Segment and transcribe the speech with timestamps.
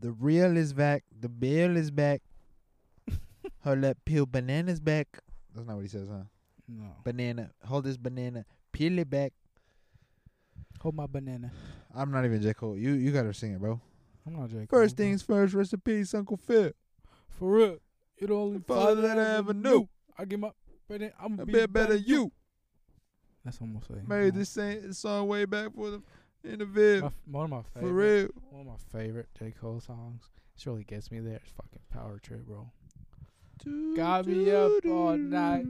[0.00, 1.04] The real is back.
[1.20, 2.22] The bill is back.
[3.64, 5.18] Hold up, peel bananas back.
[5.54, 6.24] That's not what he says, huh?
[6.66, 6.84] No.
[7.04, 7.50] Banana.
[7.66, 8.46] Hold this banana.
[8.72, 9.32] Peel it back.
[10.80, 11.50] Hold my banana.
[11.94, 12.54] I'm not even J.
[12.54, 12.78] Cole.
[12.78, 13.78] You you gotta sing it, bro.
[14.26, 14.66] I'm not J.
[14.66, 16.70] Cole, First things first, rest in peace, Uncle Phil.
[17.28, 17.76] For real.
[18.18, 19.88] You're the only Father that I ever knew.
[20.16, 20.50] I get my
[20.88, 21.12] banana.
[21.20, 22.32] I'm A gonna be better than you.
[23.44, 24.06] That's what I'm gonna say.
[24.06, 26.04] Made this same song way back for them
[26.44, 28.20] in the my, f- one of my For favorite.
[28.22, 28.28] real.
[28.50, 29.52] One of my favorite J.
[29.58, 30.22] Cole songs.
[30.54, 31.40] This really gets me there.
[31.42, 32.70] It's fucking Power Trip, bro.
[33.96, 35.66] Got me up all night.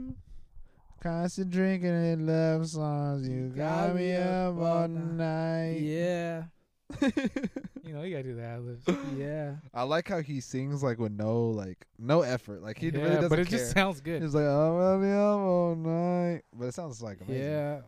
[1.03, 3.27] Constant drinking and love songs.
[3.27, 5.79] You got, me up all night.
[5.81, 6.45] Yeah.
[7.01, 8.43] you know, you gotta do that.
[8.43, 8.85] ad libs.
[9.17, 9.55] Yeah.
[9.73, 12.63] I like how he sings like with no like no effort.
[12.63, 13.59] Like he yeah, really doesn't but it care.
[13.59, 14.23] just sounds good.
[14.23, 16.43] He's like, I'm got me up all night.
[16.53, 17.43] But it sounds like amazing.
[17.45, 17.81] Yeah.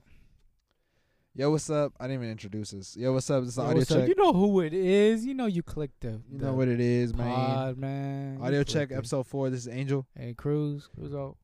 [1.34, 1.94] Yo, what's up?
[1.98, 2.94] I didn't even introduce this.
[2.94, 3.42] Yo, what's up?
[3.42, 4.06] This is Yo, audio check.
[4.08, 5.24] You know who it is.
[5.24, 6.20] You know you clicked the.
[6.30, 7.34] You the know what it is, man.
[7.34, 8.36] pod, man.
[8.38, 8.94] You Audio check it.
[8.94, 9.48] episode four.
[9.48, 10.06] This is Angel.
[10.14, 10.88] Hey, Cruz.
[10.94, 11.36] Cruz out.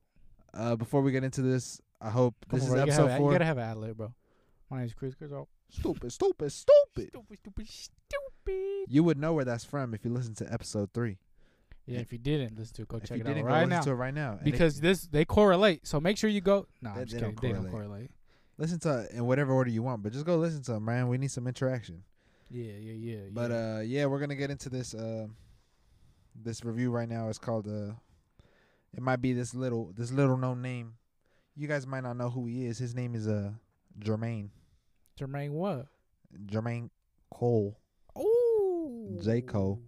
[0.52, 2.84] Uh, before we get into this, I hope Come this on, is bro.
[2.84, 3.30] You episode have four.
[3.30, 4.12] You gotta have an ad lib, bro.
[4.70, 5.14] My name's Cruz.
[5.14, 5.48] Cruz out.
[5.70, 7.08] Stupid, stupid, stupid.
[7.08, 8.84] Stupid, stupid, stupid.
[8.88, 11.16] You would know where that's from if you listen to episode three.
[11.86, 12.88] Yeah, if you didn't, let's do it.
[12.88, 13.80] Go if check it out right listen now.
[13.80, 15.86] to it right now, because this they correlate.
[15.86, 16.66] So make sure you go.
[16.82, 17.34] Nah, They- I'm just they kidding.
[17.36, 18.10] don't They don't correlate.
[18.58, 21.08] Listen to in whatever order you want, but just go listen to them, man.
[21.08, 22.02] We need some interaction.
[22.50, 23.20] Yeah, yeah, yeah.
[23.32, 23.76] But yeah.
[23.76, 25.26] uh, yeah, we're gonna get into this uh,
[26.34, 27.28] this review right now.
[27.28, 27.92] It's called uh,
[28.94, 30.94] it might be this little this little known name.
[31.56, 32.78] You guys might not know who he is.
[32.78, 33.52] His name is uh
[33.98, 34.50] Jermaine
[35.18, 35.86] Jermaine, what?
[36.46, 36.90] Jermaine
[37.30, 37.76] Cole.
[38.16, 39.40] Ooh, J.
[39.40, 39.80] Cole.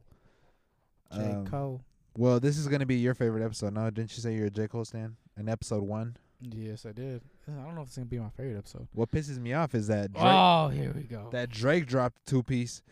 [1.15, 1.21] J.
[1.21, 1.85] Um, Cole.
[2.17, 3.75] Well, this is gonna be your favorite episode.
[3.75, 5.17] No, didn't you say you're a J Cole stan?
[5.39, 6.17] In episode one.
[6.41, 7.23] Yes, I did.
[7.49, 8.89] I don't know if it's gonna be my favorite episode.
[8.95, 11.29] What pisses me off is that Drake, Oh, here we go.
[11.33, 12.83] that Drake dropped a two piece.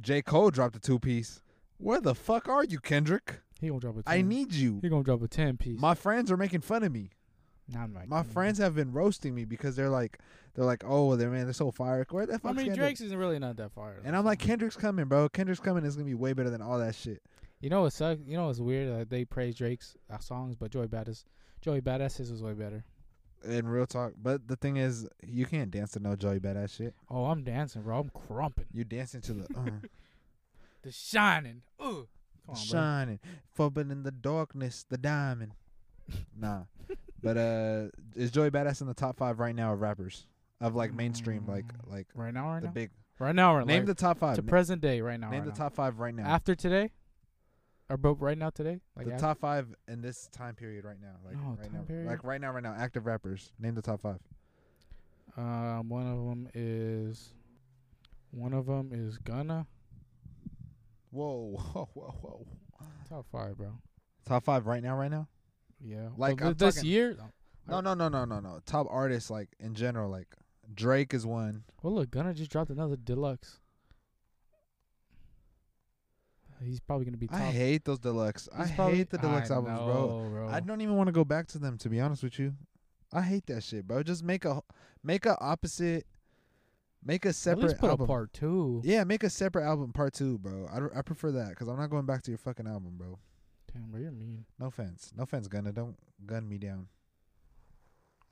[0.00, 1.40] J Cole dropped a two piece.
[1.78, 3.40] Where the fuck are you, Kendrick?
[3.60, 4.02] he gonna drop a.
[4.02, 4.12] 10.
[4.14, 4.80] I need you.
[4.82, 5.80] He gonna drop a ten piece.
[5.80, 7.10] My friends are making fun of me.
[7.68, 8.32] Nah, I'm not My kidding.
[8.32, 10.18] friends have been roasting me because they're like,
[10.54, 12.04] they're like, oh, they're man, they're so fire.
[12.10, 12.54] Where the I fuck?
[12.56, 13.96] mean, Drake's isn't really not that far.
[14.04, 15.28] And I'm like, Kendrick's coming, bro.
[15.28, 17.22] Kendrick's coming is gonna be way better than all that shit.
[17.60, 18.20] You know what sucks?
[18.26, 18.88] You know what's weird?
[19.00, 21.24] That they praise Drake's uh, songs, but Joey Badass,
[21.60, 22.84] Joey Badass his was way better.
[23.44, 26.94] In real talk, but the thing is, you can't dance to no Joey badass shit.
[27.10, 28.00] Oh, I'm dancing, bro.
[28.00, 28.64] I'm crumping.
[28.72, 29.70] You dancing to the uh,
[30.82, 31.62] The shining.
[31.78, 32.06] Come
[32.48, 33.18] on, shining,
[33.54, 35.52] fumbling in the darkness, the diamond.
[36.38, 36.62] Nah,
[37.22, 40.26] but uh, is Joey badass in the top five right now of rappers
[40.60, 42.72] of like mainstream, like Mm, like Right now, right the now.
[42.72, 42.90] big?
[43.18, 44.36] Right now, right Name like, the top five.
[44.36, 45.00] to Na- present day.
[45.02, 45.30] Right now.
[45.30, 45.64] name right the now.
[45.66, 46.24] top five right now.
[46.26, 46.90] After today,
[47.88, 48.80] or but right now today.
[48.96, 52.06] Like the top five in this time period right now, like Oh, right now, period?
[52.06, 53.52] like right now, right now, active rappers.
[53.58, 54.18] Name the top five.
[55.36, 57.32] Um, one of them is.
[58.30, 59.66] One of them is Gunna.
[61.10, 62.46] Whoa, whoa, whoa, whoa.
[63.08, 63.72] Top five, bro.
[64.26, 65.28] Top five right now, right now.
[65.80, 66.08] Yeah.
[66.16, 67.16] Like, I'm this talking- year.
[67.68, 68.60] No, no, no, no, no, no.
[68.64, 70.28] Top artists like in general, like
[70.72, 71.64] Drake is one.
[71.82, 73.58] Well, look, Gunna just dropped another deluxe.
[76.62, 77.36] He's probably gonna be top.
[77.40, 78.48] I hate those deluxe.
[78.56, 79.86] I probably- hate the deluxe I albums, bro.
[80.24, 80.48] know, bro.
[80.48, 82.54] I don't even want to go back to them to be honest with you.
[83.12, 84.02] I hate that shit, bro.
[84.02, 84.62] Just make a
[85.02, 86.06] make a opposite,
[87.04, 88.04] make a At separate album.
[88.04, 88.80] a part two.
[88.84, 90.66] Yeah, make a separate album, part two, bro.
[90.66, 93.18] I, I prefer that because I'm not going back to your fucking album, bro.
[93.72, 94.44] Damn, bro, you're mean.
[94.58, 95.72] No offense, no offense, Gunna.
[95.72, 95.96] Don't
[96.26, 96.88] gun me down.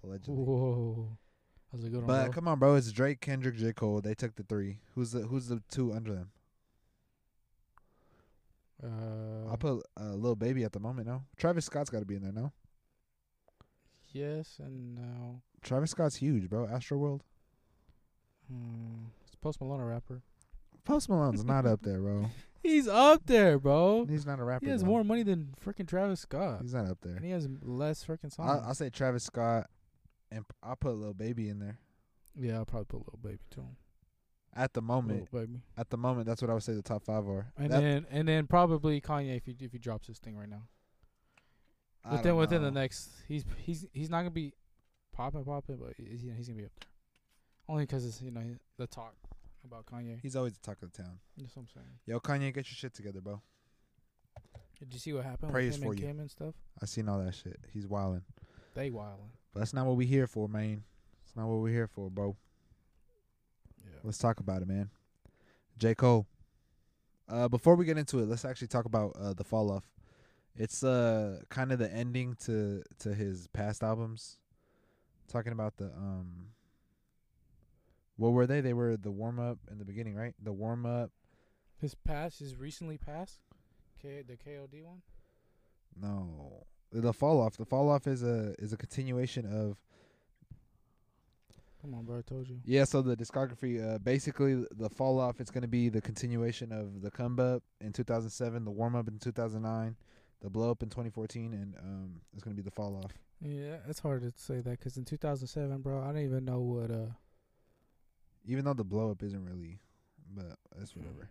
[0.02, 0.34] Allegedly.
[0.34, 1.16] Whoa,
[1.70, 2.32] that was a good one, But bro.
[2.32, 2.74] come on, bro.
[2.74, 3.72] It's Drake, Kendrick, J.
[3.72, 4.00] Cole.
[4.00, 4.80] They took the three.
[4.94, 6.30] Who's the Who's the two under them?
[8.84, 11.06] Uh, I'll put uh, Lil Baby at the moment.
[11.08, 12.32] No, Travis Scott's got to be in there.
[12.32, 12.52] No,
[14.12, 15.40] yes and no.
[15.62, 16.66] Travis Scott's huge, bro.
[16.66, 17.20] Astroworld.
[18.50, 19.06] Hmm.
[19.26, 20.22] It's Post Malone a rapper.
[20.84, 22.26] Post Malone's not up there, bro.
[22.62, 24.06] He's up there, bro.
[24.06, 24.64] He's not a rapper.
[24.66, 24.92] He has bro.
[24.92, 27.16] more money than freaking Travis Scott, He's not up there.
[27.16, 28.50] and he has less freaking songs.
[28.50, 29.68] I'll, I'll say Travis Scott,
[30.30, 31.78] and I'll put a Lil Baby in there.
[32.38, 33.66] yeah, I'll probably put a Lil Baby too.
[34.56, 37.02] At the moment, oh, Baby, at the moment, that's what I would say the top
[37.04, 37.52] five are.
[37.56, 40.48] and That- then and then probably Kanye if he if he drops his thing right
[40.48, 40.62] now.
[42.04, 44.52] I Within within the next, he's he's he's not gonna be
[45.12, 46.88] popping popping, but he's, he's gonna be up there.
[47.68, 49.14] Only 'cause it's you know the talk
[49.64, 50.20] about Kanye.
[50.20, 51.18] He's always the talk of the town.
[51.36, 51.98] That's what I'm saying.
[52.06, 53.40] Yo, Kanye, get your shit together, bro.
[54.78, 56.06] Did you see what happened Praise with him for and you.
[56.06, 56.54] Kim and stuff?
[56.82, 57.58] I seen all that shit.
[57.72, 58.22] He's wilding.
[58.74, 59.30] They wilding.
[59.52, 60.84] But that's not what we here for, man.
[61.24, 62.36] It's not what we're here for, bro.
[63.84, 63.98] Yeah.
[64.02, 64.90] Let's talk about it, man.
[65.78, 65.94] J.
[65.94, 66.26] Cole.
[67.28, 69.90] Uh, before we get into it, let's actually talk about uh, the fall off.
[70.56, 74.38] It's uh kind of the ending to to his past albums.
[75.26, 76.48] Talking about the um.
[78.16, 78.60] What were they?
[78.60, 80.34] They were the warm up in the beginning, right?
[80.40, 81.10] The warm up,
[81.80, 83.40] His past, his recently passed,
[84.00, 85.02] K the KOD one.
[86.00, 87.56] No, the fall off.
[87.56, 89.80] The fall off is a is a continuation of
[91.84, 92.16] Come on, bro.
[92.18, 92.60] I told you.
[92.64, 92.84] yeah.
[92.84, 95.38] So the discography, uh, basically the fall off.
[95.38, 99.18] It's gonna be the continuation of the come up in 2007, the warm up in
[99.18, 99.94] 2009,
[100.40, 103.12] the blow up in 2014, and um, it's gonna be the fall off.
[103.42, 106.90] Yeah, it's hard to say that 'cause in 2007, bro, I don't even know what
[106.90, 107.10] uh.
[108.46, 109.78] Even though the blow up isn't really,
[110.34, 110.96] but that's Mm.
[110.98, 111.28] whatever.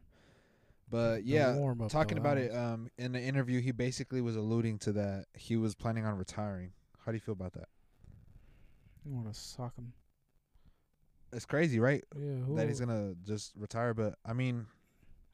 [0.88, 1.56] But yeah,
[1.90, 5.58] talking though, about it um in the interview he basically was alluding to that he
[5.58, 7.70] was planning on retiring how do you feel about that
[9.04, 9.94] You want to sock him?
[11.34, 12.36] It's crazy right Yeah.
[12.46, 14.66] Who, that he's gonna just retire but i mean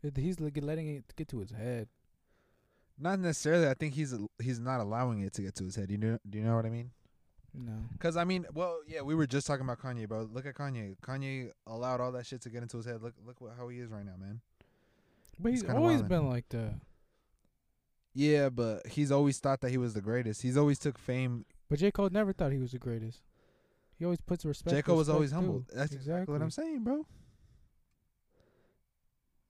[0.04, 1.88] it- He's like letting it get to his head.
[2.98, 5.98] not necessarily i think he's he's not allowing it to get to his head you
[5.98, 6.92] know do you know what i mean
[7.54, 7.74] No.
[7.94, 10.96] because i mean well yeah we were just talking about kanye bro look at kanye
[11.02, 13.80] kanye allowed all that shit to get into his head look look what, how he
[13.80, 14.42] is right now man
[15.40, 16.76] But he's kinda always been like that.
[18.14, 21.80] yeah but he's always thought that he was the greatest he's always took fame But
[21.80, 23.20] J Cole never thought he was the greatest.
[24.00, 24.74] He always puts respect.
[24.74, 24.82] J.
[24.82, 25.66] Cole was always humble.
[25.74, 26.32] That's exactly.
[26.32, 27.06] what I'm saying, bro.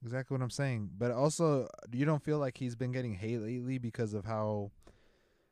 [0.01, 0.89] Exactly what I'm saying.
[0.97, 4.71] But also, you don't feel like he's been getting hate lately because of how.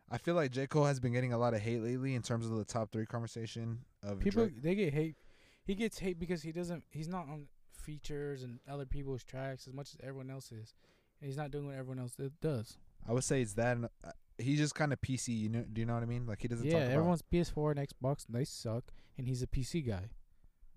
[0.09, 0.65] I feel like J.
[0.65, 3.05] Cole has been getting a lot of hate lately in terms of the top three
[3.05, 4.61] conversation of People Drake.
[4.61, 5.15] they get hate.
[5.63, 6.83] He gets hate because he doesn't.
[6.89, 10.73] He's not on features and other people's tracks as much as everyone else is.
[11.21, 12.77] And he's not doing what everyone else does.
[13.07, 13.77] I would say it's that.
[13.77, 15.37] And, uh, he's just kind of PC.
[15.37, 15.65] You know?
[15.71, 16.25] Do you know what I mean?
[16.25, 16.65] Like he doesn't.
[16.65, 18.25] Yeah, talk about, everyone's PS4 and Xbox.
[18.29, 18.83] They suck,
[19.17, 20.09] and he's a PC guy.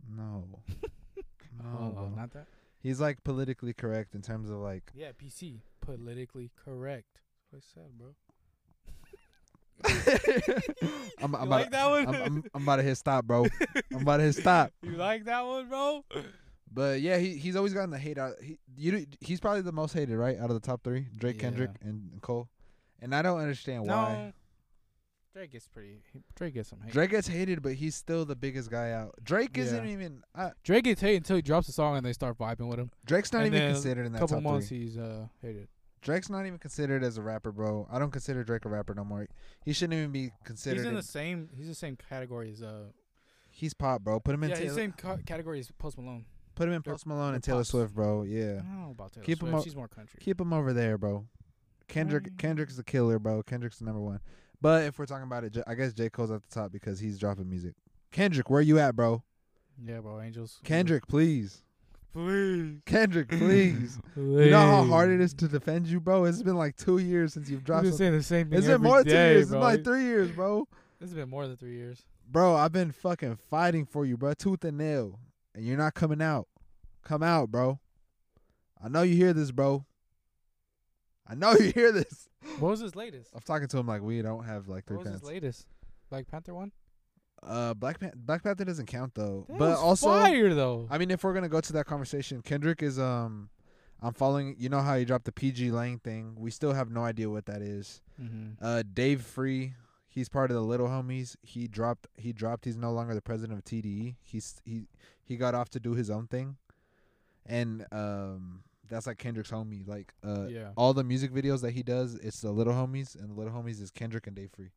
[0.08, 0.44] No.
[1.62, 2.12] no, oh, bro.
[2.16, 2.46] not that.
[2.82, 4.90] He's like politically correct in terms of like.
[4.94, 5.60] Yeah, PC.
[5.80, 7.20] Politically correct.
[7.52, 8.14] That's what I said, bro.
[9.82, 9.92] I'm,
[11.22, 12.06] I'm, you about, like that one?
[12.08, 13.46] I'm, I'm, I'm about to hit stop, bro.
[13.94, 14.72] I'm about to hit stop.
[14.82, 16.04] you like that one, bro?
[16.72, 18.34] But yeah, he he's always gotten the hate out.
[18.42, 21.70] He you he's probably the most hated, right, out of the top three: Drake, Kendrick,
[21.82, 22.48] and Cole.
[23.02, 24.32] And I don't understand why.
[25.32, 26.02] Drake gets pretty.
[26.12, 26.92] he- Drake gets some hate.
[26.92, 29.14] Drake gets hated, but he's still the biggest guy out.
[29.22, 30.22] Drake isn't even.
[30.34, 32.90] Uh, Drake gets hated until he drops a song and they start vibing with him.
[33.06, 34.80] Drake's not And even considered in that couple top months three.
[34.80, 35.68] he's uh hated.
[36.02, 37.86] Drake's not even considered as a rapper, bro.
[37.92, 39.28] I don't consider Drake a rapper no more.
[39.64, 40.78] He shouldn't even be considered.
[40.78, 41.48] He's in in- the same.
[41.56, 42.86] He's the same category as uh.
[43.50, 44.18] he's pop, bro.
[44.18, 44.50] Put him in.
[44.50, 46.24] Yeah, he's Taylor, the same ca- category as Post Malone.
[46.56, 47.62] put him in Post Malone and Taylor.
[47.64, 48.22] Swift, bro.
[48.24, 48.40] Yeah.
[48.40, 49.54] I Yeah, don't know about Taylor Keep Swift.
[49.54, 50.18] up- She's more country.
[50.20, 51.26] keep him over there, bro.
[51.90, 52.38] Kendrick, Mm.
[52.38, 53.42] Kendrick's the killer, bro.
[53.42, 54.20] Kendrick's the number one.
[54.62, 57.18] But if we're talking about it, I guess J Cole's at the top because he's
[57.18, 57.74] dropping music.
[58.12, 59.22] Kendrick, where you at, bro?
[59.84, 60.20] yeah, bro.
[60.20, 60.60] Angels.
[60.64, 61.62] Kendrick, please.
[62.12, 62.80] please.
[62.86, 63.98] Kendrick, please.
[64.16, 66.24] You know how hard it is to defend you, bro.
[66.24, 67.84] It's been like two years since you've You've dropped.
[67.84, 68.06] been Something.
[68.06, 68.58] saying the same thing.
[68.58, 69.32] It's been more than two years.
[69.32, 69.40] bro.
[69.40, 70.68] It's been like three years, bro.
[71.00, 72.02] It's been more than three years.
[72.30, 75.18] Bro, I've been fucking fighting for you, bro, tooth and nail,
[75.54, 76.46] and you're not coming out.
[77.02, 77.80] Come out, bro.
[78.82, 79.84] I know you hear this, bro.
[81.30, 82.28] I know you hear this.
[82.58, 83.30] What was his latest?
[83.34, 85.22] I'm talking to him like we don't have like three What was pants.
[85.22, 85.66] his latest?
[86.10, 86.72] Black Panther one.
[87.42, 89.46] Uh, Black Pan- Black Panther doesn't count though.
[89.48, 90.88] That but was also, fire though.
[90.90, 93.48] I mean, if we're gonna go to that conversation, Kendrick is um,
[94.02, 94.56] I'm following.
[94.58, 96.34] You know how he dropped the PG Lang thing.
[96.36, 98.02] We still have no idea what that is.
[98.20, 98.62] mm-hmm.
[98.62, 99.74] Uh, Dave Free,
[100.08, 101.36] he's part of the Little Homies.
[101.42, 102.08] He dropped.
[102.16, 102.64] He dropped.
[102.64, 104.16] He's no longer the president of TDE.
[104.22, 104.88] He's he
[105.22, 106.56] he got off to do his own thing,
[107.46, 109.86] and um, that's like Kendrick's homie.
[109.86, 110.70] Like uh, yeah.
[110.76, 113.80] all the music videos that he does, it's the Little Homies, and the Little Homies
[113.80, 114.70] is Kendrick and Dave Free.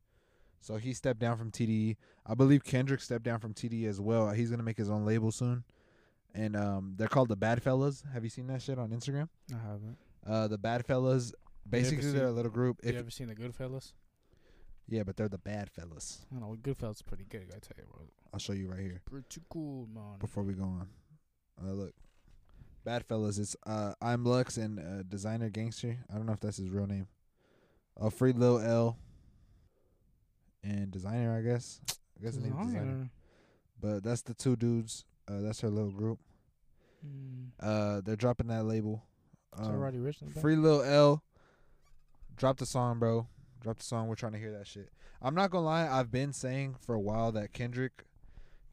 [0.62, 1.98] So he stepped down from TDE.
[2.26, 4.30] I believe Kendrick stepped down from TDE as well.
[4.30, 5.66] He's gonna make his own label soon,
[6.34, 8.04] and um, they're called the Bad Fellas.
[8.14, 9.28] Have you seen that shit on Instagram?
[9.52, 9.98] I haven't.
[10.26, 11.34] Uh, the Bad Fellas.
[11.70, 12.80] Basically, seen- they're a little group.
[12.84, 13.94] If, you ever seen the Goodfellas?
[14.88, 16.26] yeah, but they're the Bad Fellas.
[16.36, 16.56] I know.
[16.62, 17.48] Goodfellas is pretty good.
[17.50, 18.04] I tell you, bro.
[18.34, 20.18] I'll show you right here Pretty cool, man.
[20.20, 20.88] before we go on.
[21.62, 21.94] Uh, look,
[22.84, 23.38] Bad Fellas.
[23.38, 25.98] It's uh, I'm Lux and uh, Designer Gangster.
[26.12, 27.08] I don't know if that's his real name.
[28.00, 28.98] Uh, Free Lil L.
[30.64, 31.82] And Designer, I guess.
[31.90, 33.10] I guess the name's Designer.
[33.82, 35.06] But that's the two dudes.
[35.28, 36.20] Uh, that's her little group.
[37.06, 37.50] Mm.
[37.60, 39.04] Uh, they're dropping that label.
[39.58, 40.22] Um, already rich.
[40.22, 40.42] in the back.
[40.42, 41.24] Free Lil L.
[42.36, 43.28] Drop the song, bro.
[43.62, 44.08] Drop the song.
[44.08, 44.90] We're trying to hear that shit.
[45.22, 45.88] I'm not gonna lie.
[45.88, 48.04] I've been saying for a while that Kendrick,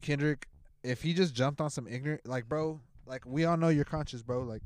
[0.01, 0.47] Kendrick,
[0.83, 4.21] if he just jumped on some ignorant, like, bro, like we all know you're conscious,
[4.21, 4.41] bro.
[4.43, 4.61] Like,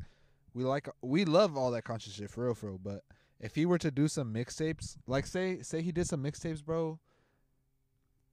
[0.53, 2.79] we like, we love all that conscious shit for real, for real.
[2.81, 3.03] But
[3.39, 6.99] if he were to do some mixtapes, like, say, say he did some mixtapes, bro,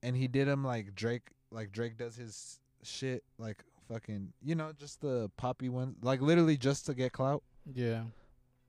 [0.03, 4.73] and he did them like Drake, like Drake does his shit, like fucking, you know,
[4.79, 7.43] just the poppy ones, like literally just to get clout
[7.75, 8.05] Yeah.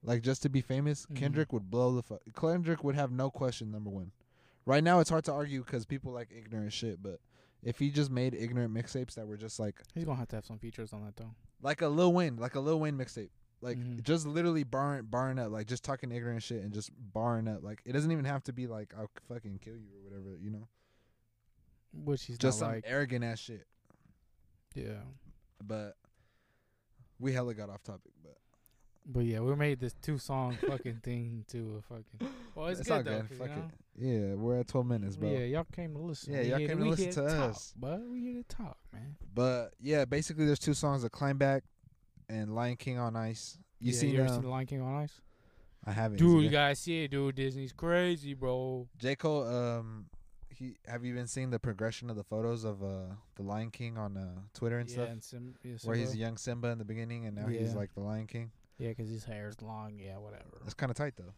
[0.02, 1.16] like just to be famous, Mhm.
[1.16, 2.20] Kendrick would blow the fuck.
[2.38, 4.12] Kendrick would have no question number one.
[4.66, 7.02] Right now, it's hard to argue because people like ignorant shit.
[7.02, 7.20] But
[7.64, 10.46] if he just made ignorant mixtapes that were just like He's gonna have to have
[10.46, 11.34] some features on that though.
[11.62, 13.30] like a Lil Wayne, like a Lil Wayne mixtape,
[13.60, 14.02] Like Mhm.
[14.02, 17.62] just literally barring barring up, like just talking ignorant shit and just barring up.
[17.62, 20.50] Like it doesn't even have to be like I'll fucking kill you or whatever, you
[20.50, 20.68] know.
[21.92, 22.84] Which he's just some like.
[22.86, 23.66] arrogant ass shit.
[24.74, 25.00] Yeah.
[25.62, 25.96] But
[27.18, 28.36] we hella got off topic, but
[29.06, 32.34] But yeah, we made this two song fucking thing to a fucking.
[32.54, 33.22] Well, it's, all good though.
[33.22, 33.38] good.
[33.38, 33.83] Fuck you know, it.
[33.96, 35.30] Yeah, we're at twelve minutes, bro.
[35.30, 36.32] Yeah, y'all came to listen.
[36.34, 37.74] Yeah, We y'all came to listen to talk, us.
[37.76, 39.16] But we here to talk, man.
[39.32, 41.64] But yeah, basically there's two songs, "The Climb Back"
[42.28, 44.80] and "Lion King on Ice." You yeah, seen you ever um, seen The Lion King
[44.82, 45.20] on Ice?
[45.86, 46.18] I haven't.
[46.18, 47.34] Dude, you gotta see it, dude.
[47.36, 48.88] Disney's crazy, bro.
[48.98, 50.06] J Cole, um,
[50.48, 53.96] he have you been seeing the progression of the photos of uh the Lion King
[53.98, 55.08] on uh Twitter and yeah, stuff?
[55.10, 56.20] and Sim, yeah, Where he's Simba.
[56.20, 58.50] young Simba in the beginning, and now he's like the Lion King.
[58.78, 60.00] Yeah, because his hair's long.
[60.00, 60.58] Yeah, whatever.
[60.62, 61.34] That's kind of tight though.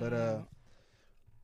[0.00, 0.38] But uh.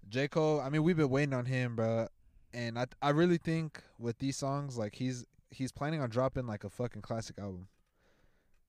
[0.08, 2.08] J Cole, I mean, we've been waiting on him, bro,
[2.52, 6.64] and I I really think with these songs, like he's he's planning on dropping like
[6.64, 7.68] a fucking classic album.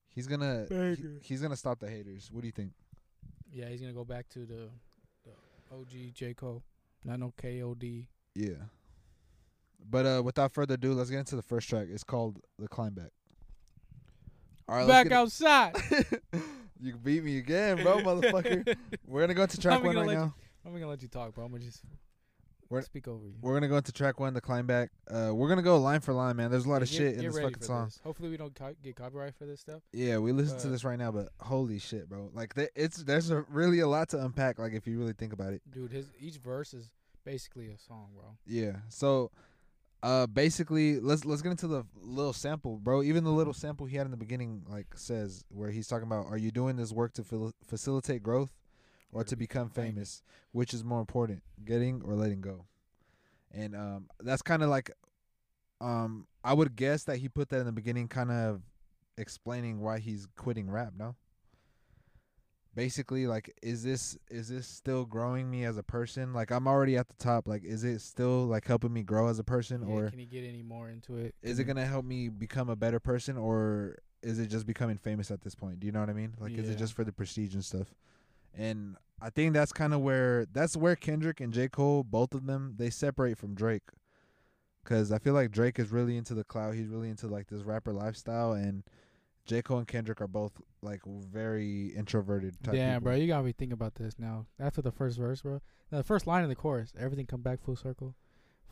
[0.08, 2.30] He's gonna he- he's gonna stop the haters.
[2.32, 2.72] What do you think?
[3.52, 4.68] yeah, he's gonna go back to the,
[5.24, 6.62] the OG J Cole,
[7.04, 8.06] not no KOD.
[8.34, 8.54] Yeah.
[9.88, 11.86] But uh, without further ado, let's get into the first track.
[11.90, 13.12] It's called "The Climb Back."
[14.68, 15.74] All right, back outside.
[16.80, 18.76] you beat me again, bro, motherfucker.
[19.06, 20.34] We're gonna go into track one right let now.
[20.66, 21.44] I'm gonna let you talk, bro.
[21.44, 21.82] I'm gonna just
[22.68, 23.34] We're- speak over you.
[23.40, 26.12] We're gonna go into track one, "The Climb Back." Uh, we're gonna go line for
[26.12, 26.50] line, man.
[26.50, 27.84] There's a lot of Yeah, shit in this fucking song.
[27.86, 27.98] this.
[28.02, 29.82] Hopefully, we don't co- get copyright for this stuff.
[29.92, 32.30] Yeah, we listened to Uh, this right now, but holy shit, bro!
[32.34, 34.58] Like, th- it's there's a, really a lot to unpack.
[34.58, 35.62] Like, if you really think about it.
[35.70, 36.90] Dude, his each verse is
[37.24, 38.36] basically a song, bro.
[38.46, 38.80] Yeah.
[38.88, 39.30] So,
[40.02, 43.04] uh, basically, let's let's get into the little sample, bro.
[43.04, 46.26] Even the little sample he had in the beginning, like, says where he's talking about,
[46.26, 48.52] "Are you doing this work to fil- facilitate growth,
[49.20, 50.22] or to become famous?
[50.52, 52.66] Which is more important, getting or letting go?"
[53.52, 54.90] And um, that's kind of like,
[55.80, 58.62] um, I would guess that he put that in the beginning, kind of
[59.16, 60.92] explaining why he's quitting rap.
[60.96, 61.16] No.
[62.74, 66.34] Basically, like, is this is this still growing me as a person?
[66.34, 67.48] Like, I'm already at the top.
[67.48, 70.26] Like, is it still like helping me grow as a person, Yeah, or can he
[70.26, 71.34] get any more into it?
[71.42, 75.30] is it gonna help me become a better person, or is it just becoming famous
[75.30, 75.80] at this point?
[75.80, 76.34] Do you know what I mean?
[76.38, 76.78] Like, is it Yeah.
[76.78, 77.94] just for the prestige and stuff?
[78.52, 82.46] And I think that's kind of where that's where Kendrick and J Cole, both of
[82.46, 83.82] them, they separate from Drake.
[84.84, 86.74] Cause I feel like Drake is really into the cloud.
[86.74, 88.84] He's really into like this rapper lifestyle, and
[89.44, 92.62] J Cole and Kendrick are both like very introverted.
[92.62, 93.04] Type Damn, people.
[93.04, 94.46] bro, you gotta be thinking about this now.
[94.60, 97.62] After the first verse, bro, now, the first line of the chorus, everything come back
[97.62, 98.14] full circle.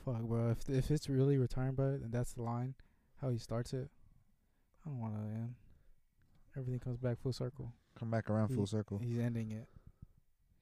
[0.05, 0.51] Fuck, bro.
[0.51, 2.75] If if it's really retiring, bro, and that's the line,
[3.21, 3.89] how he starts it,
[4.85, 5.55] I don't want to end.
[6.57, 7.73] Everything comes back full circle.
[7.99, 8.99] Come back around full circle.
[8.99, 9.69] He's ending it.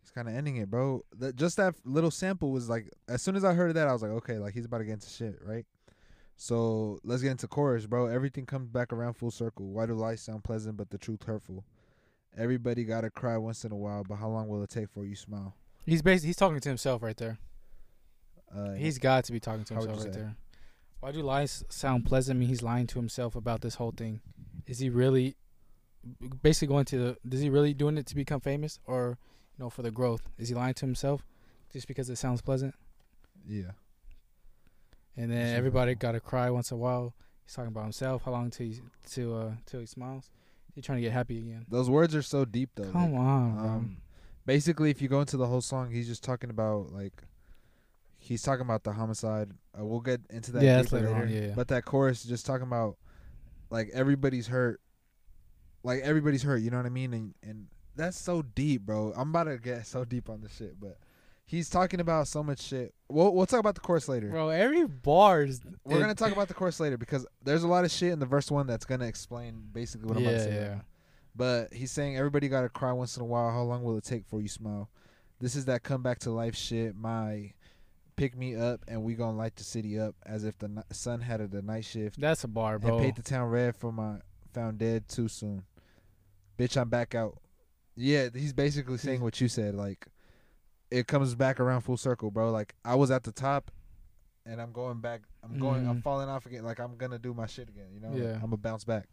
[0.02, 1.04] He's kind of ending it, bro.
[1.18, 3.92] That just that little sample was like, as soon as I heard of that, I
[3.92, 5.64] was like, okay, like he's about to get into shit, right?
[6.37, 8.06] So let's get into chorus, bro.
[8.06, 9.66] Everything comes back around full circle.
[9.66, 11.64] Why do lies sound pleasant but the truth hurtful?
[12.37, 15.14] Everybody gotta cry once in a while, but how long will it take for you
[15.14, 15.54] smile?
[15.87, 17.38] He's basically he's talking to himself right there.
[18.54, 20.21] Uh, He's got to be talking to himself right say?
[20.21, 20.37] there.
[21.00, 22.37] Why do lies sound pleasant?
[22.37, 24.21] I mean, he's lying to himself about this whole thing.
[24.66, 25.37] Is he really
[26.42, 27.35] basically going to the?
[27.37, 29.18] Is he really doing it to become famous, or
[29.59, 30.23] you know, for the growth?
[30.38, 31.25] Is he lying to himself
[31.73, 32.75] just because it sounds pleasant?
[33.47, 33.73] yeah,
[35.16, 37.14] And then seems everybody got to cry once in a while.
[37.44, 38.23] He's talking about himself.
[38.25, 40.30] How long till he till uh till he smiles?
[40.75, 41.66] He's trying to get happy again.
[41.68, 42.90] those words are so deep though.
[42.90, 43.97] Come like, on, um,
[44.47, 47.25] basically, if you go into the whole song, he's just talking about like
[48.18, 49.50] he's talking about the homicide.
[49.78, 51.14] Uh, we'll get into that Yeah, later later.
[51.14, 51.52] on, yeah.
[51.56, 52.97] But that chorus is just talking about
[53.71, 54.80] like everybody's hurt,
[55.82, 56.59] like everybody's hurt.
[56.62, 57.12] You know what I mean?
[57.12, 59.12] And and that's so deep, bro.
[59.16, 60.99] I'm about to get so deep on this shit, but
[61.44, 62.94] he's talking about so much shit.
[63.08, 64.28] We'll we'll talk about the chorus later.
[64.28, 65.61] bro, every bar is.
[65.84, 68.26] We're gonna talk about the chorus later because there's a lot of shit in the
[68.26, 70.54] verse one that's gonna explain basically what I'm about to Yeah, say.
[70.54, 70.80] yeah.
[71.34, 73.50] But he's saying everybody gotta cry once in a while.
[73.50, 74.90] How long will it take for you smile?
[75.40, 76.94] This is that come back to life shit.
[76.94, 77.52] My
[78.16, 81.40] pick me up and we gonna light the city up as if the sun had
[81.40, 82.96] a the night shift That's a bar, bro.
[82.96, 84.16] and paint the town red for my
[84.52, 85.62] found dead too soon.
[86.58, 87.38] Bitch, I'm back out.
[87.96, 89.75] Yeah, he's basically saying what you said.
[89.75, 90.06] Like,
[90.90, 92.50] it comes back around full circle, bro.
[92.50, 93.70] Like, I was at the top,
[94.46, 95.22] and I'm going back.
[95.42, 95.87] I'm going.
[95.87, 96.02] I'm Mhm.
[96.02, 96.64] falling off again.
[96.64, 97.88] Like, I'm gonna do my shit again.
[97.92, 98.12] You know.
[98.14, 98.34] Yeah.
[98.34, 99.08] I'm gonna bounce back.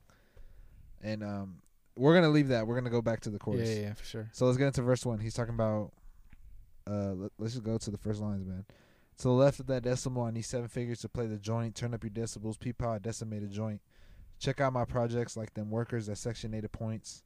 [1.02, 1.62] And um,
[1.96, 2.68] we're gonna leave that.
[2.68, 3.70] We're gonna go back to the yeah, chorus.
[3.70, 4.30] yeah, yeah, for sure.
[4.34, 5.20] So let's get into verse one.
[5.20, 5.92] He's talking about.
[6.88, 8.66] Uh, let, let's just go to the first lines, man.
[9.18, 11.76] To the left of that decimal, I need seven figures to play the joint.
[11.76, 12.58] Turn up your decibels.
[12.58, 13.82] Peepaw, I decimated joint.
[14.40, 17.24] Check out my projects like them workers at Section 8 points.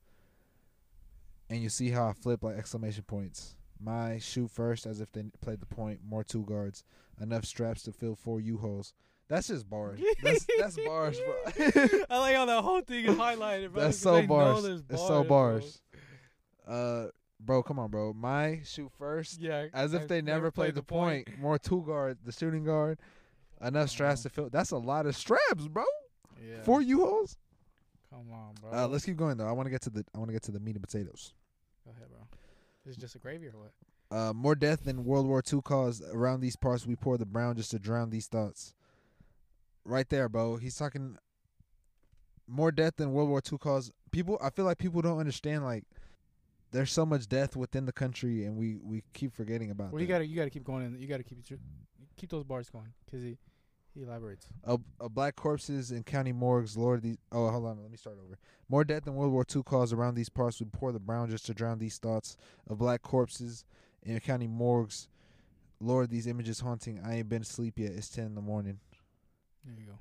[1.49, 3.55] And you see how I flip like exclamation points.
[3.79, 5.99] My shoot first as if they played the point.
[6.07, 6.83] More two guards.
[7.21, 8.93] Enough straps to fill four U-Hauls.
[9.27, 9.99] That's just bars.
[10.21, 11.65] That's that's bars, bro.
[12.09, 13.83] I like how that whole thing is highlighted, bro.
[13.83, 14.65] That's so know bars.
[14.65, 15.23] It's so bro.
[15.23, 15.81] bars.
[16.67, 17.05] Uh,
[17.39, 18.13] bro, come on, bro.
[18.13, 19.39] My shoot first.
[19.39, 19.67] Yeah.
[19.73, 21.27] As if I they never played the point.
[21.39, 22.99] More two guard, the shooting guard.
[23.61, 24.49] Enough straps to fill.
[24.49, 25.85] That's a lot of straps, bro.
[26.41, 26.61] Yeah.
[26.63, 27.37] Four U-Hauls.
[28.13, 28.71] Come on, bro.
[28.71, 29.47] Uh, let's keep going though.
[29.47, 30.05] I want to get to the.
[30.13, 31.33] I want to get to the meat and potatoes.
[31.83, 32.19] Go ahead, bro.
[32.85, 33.71] This is just a gravy or what?
[34.15, 36.85] Uh, more death than World War II caused around these parts.
[36.85, 38.75] We pour the brown just to drown these thoughts.
[39.85, 40.57] Right there, bro.
[40.57, 41.17] He's talking
[42.47, 43.91] more death than World War II caused.
[44.11, 45.63] People, I feel like people don't understand.
[45.63, 45.85] Like,
[46.71, 49.91] there's so much death within the country, and we we keep forgetting about.
[49.91, 50.85] Well, you gotta you gotta keep going.
[50.85, 51.59] And you gotta keep it-
[52.15, 53.37] keep those bars going because he
[53.93, 54.47] he elaborates.
[54.63, 56.75] A, of black corpses in county morgues.
[56.77, 57.17] Lord, these.
[57.31, 57.81] Oh, hold on.
[57.81, 58.37] Let me start over.
[58.69, 60.59] More death than World War II caused around these parts.
[60.59, 63.65] We pour the brown just to drown these thoughts of black corpses
[64.03, 65.07] in county morgues.
[65.79, 67.01] Lord, these images haunting.
[67.05, 67.91] I ain't been asleep yet.
[67.91, 68.79] It's ten in the morning.
[69.65, 69.99] There you go.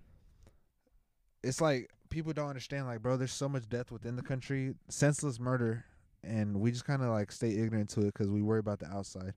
[1.43, 2.87] It's like people don't understand.
[2.87, 5.85] Like, bro, there's so much death within the country, senseless murder,
[6.23, 8.87] and we just kind of like stay ignorant to it because we worry about the
[8.87, 9.35] outside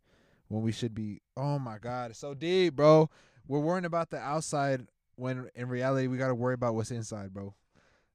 [0.47, 1.21] when we should be.
[1.35, 3.09] Oh my God, it's so deep, bro.
[3.47, 7.33] We're worrying about the outside when in reality we got to worry about what's inside,
[7.33, 7.53] bro.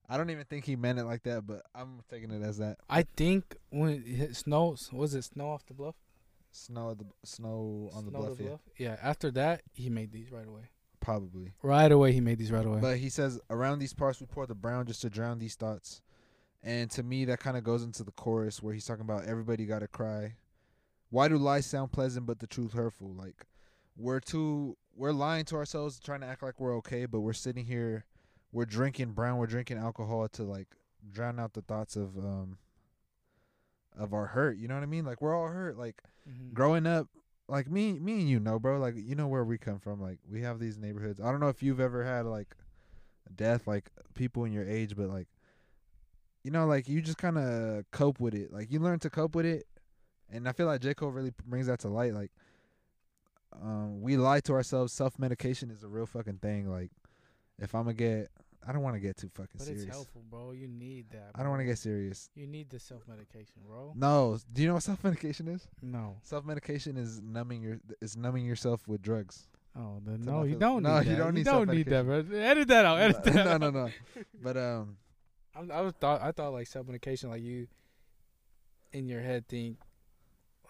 [0.08, 2.78] I don't even think he meant it like that, but I'm taking it as that.
[2.88, 5.94] I think when it snows, was it snow off the bluff?
[6.50, 8.60] Snow, the snow on the bluff, the yeah, bluff.
[8.76, 8.96] Yeah.
[9.00, 10.70] After that, he made these right away.
[11.00, 11.52] probably.
[11.62, 12.80] Right away, he made these right away.
[12.80, 16.02] But he says around these parts we pour the brown just to drown these thoughts.
[16.62, 19.64] And to me that kind of goes into the chorus where he's talking about everybody
[19.64, 20.34] got to cry.
[21.08, 23.14] Why do lies sound pleasant but the truth hurtful?
[23.14, 23.46] Like
[23.96, 27.64] we're too we're lying to ourselves trying to act like we're okay, but we're sitting
[27.66, 28.04] here
[28.52, 30.66] we're drinking brown, we're drinking alcohol to like
[31.12, 32.58] drown out the thoughts of um
[33.98, 35.04] of our hurt, you know what I mean?
[35.04, 35.76] Like we're all hurt.
[35.78, 36.52] Like Mhm.
[36.52, 37.08] growing up
[37.48, 38.78] like me me and you know bro.
[38.78, 40.00] Like you know where we come from.
[40.00, 41.20] Like we have these neighborhoods.
[41.20, 42.56] I don't know if you've ever had like
[43.34, 45.28] death like people in your age but like
[46.42, 48.52] you know like you just kind of cope with it.
[48.52, 49.66] Like you learn to cope with it
[50.32, 50.94] and i feel like j.
[50.94, 52.14] Cole really brings that to light.
[52.14, 52.30] Like
[53.62, 56.90] um we lie to ourselves self-medication is a real fucking thing like
[57.58, 58.28] if i'm gonna get
[58.66, 60.52] i don't want to get too fucking But serious it's helpful, bro.
[60.52, 61.30] You need that.
[61.34, 63.92] i don't want to get serious You need the self medication, bro.
[63.96, 66.16] no do you know what self-medication is No.
[66.22, 70.98] self-medication is numbing your is numbing yourself with drugs Oh, then no, you don't no,
[70.98, 71.18] need you that.
[71.18, 72.24] don't need you don't need that, bro.
[72.36, 72.98] Edit that out.
[72.98, 73.34] Edit that.
[73.34, 73.60] no, out.
[73.60, 73.90] no, no.
[74.42, 74.96] But um,
[75.54, 77.68] I'm, I was thought I thought like self medication, like you
[78.92, 79.76] in your head think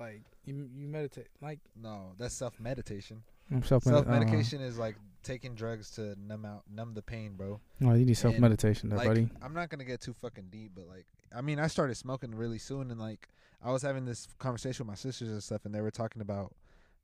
[0.00, 3.22] like you you meditate like no, that's self meditation.
[3.62, 4.18] self Self uh-huh.
[4.18, 7.60] medication is like taking drugs to numb out, numb the pain, bro.
[7.84, 9.28] Oh, you need self meditation there, like, buddy.
[9.42, 12.58] I'm not gonna get too fucking deep, but like, I mean, I started smoking really
[12.58, 13.28] soon, and like,
[13.62, 16.54] I was having this conversation with my sisters and stuff, and they were talking about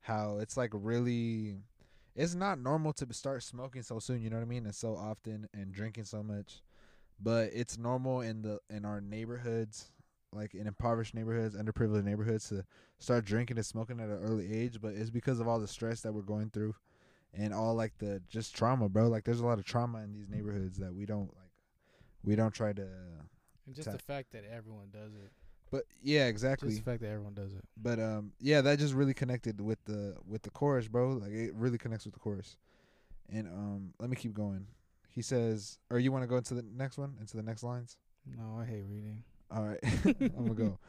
[0.01, 1.57] how it's like really,
[2.15, 4.21] it's not normal to start smoking so soon.
[4.21, 4.65] You know what I mean?
[4.65, 6.61] And so often, and drinking so much,
[7.21, 9.91] but it's normal in the in our neighborhoods,
[10.33, 12.63] like in impoverished neighborhoods, underprivileged neighborhoods, to
[12.99, 14.79] start drinking and smoking at an early age.
[14.81, 16.75] But it's because of all the stress that we're going through,
[17.33, 19.07] and all like the just trauma, bro.
[19.07, 21.51] Like, there's a lot of trauma in these neighborhoods that we don't like.
[22.23, 22.87] We don't try to.
[23.65, 25.31] And just tap- the fact that everyone does it.
[25.69, 26.69] But yeah, exactly.
[26.69, 27.63] Just the fact that everyone does it.
[27.81, 31.13] But um, yeah, that just really connected with the with the chorus, bro.
[31.13, 32.57] Like it really connects with the chorus.
[33.29, 34.67] And um, let me keep going.
[35.09, 37.97] He says, or you want to go into the next one, into the next lines?
[38.25, 39.23] No, I hate reading.
[39.51, 40.79] All right, I'm gonna go.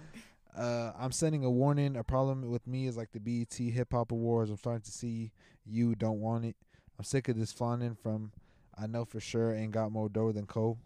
[0.57, 1.97] Uh, I'm sending a warning.
[1.97, 4.51] A problem with me is like the BET Hip Hop Awards.
[4.51, 5.31] I'm starting to see
[5.65, 6.57] you don't want it.
[6.99, 8.33] I'm sick of this fawning from.
[8.77, 10.79] I know for sure ain't got more dough than Cole.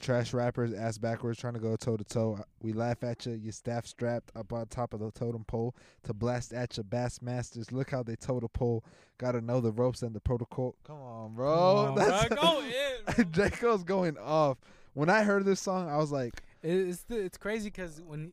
[0.00, 2.38] Trash rappers ass backwards trying to go toe to toe.
[2.60, 3.32] We laugh at you.
[3.32, 7.22] You staff strapped up on top of the totem pole to blast at your bass
[7.22, 7.72] masters.
[7.72, 8.84] Look how they toe the pole.
[9.18, 10.74] Gotta know the ropes and the protocol.
[10.86, 11.54] Come on, bro.
[11.54, 12.36] Come on, That's bro.
[12.36, 13.32] Go in.
[13.32, 13.50] J
[13.84, 14.58] going off.
[14.94, 18.32] When I heard this song, I was like, It's the, it's crazy because when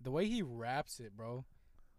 [0.00, 1.44] the way he raps it, bro,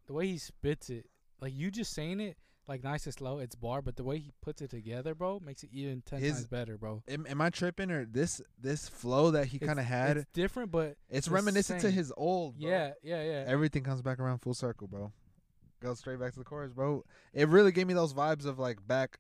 [0.08, 1.08] the way he spits it,
[1.42, 4.32] like you just saying it like nice and slow, it's bar, but the way he
[4.42, 7.04] puts it together, bro, makes it even ten His- times better, bro.
[7.08, 10.18] am, am I tripping or this this flow that he kind of had?
[10.18, 12.60] It's different, but it's, reminiscent to his old.
[12.60, 12.70] Bro.
[12.70, 13.44] yeah, yeah, yeah.
[13.48, 15.12] everything comes back around full circle, bro.
[15.82, 17.04] Goes straight back to the chorus, bro.
[17.34, 19.20] It really gave me those vibes of like back,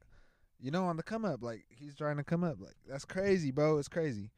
[0.61, 1.43] you know, on the come up.
[1.43, 2.61] Like he's trying to come up.
[2.61, 3.77] Like that's crazy, bro.
[3.77, 4.31] It's crazy.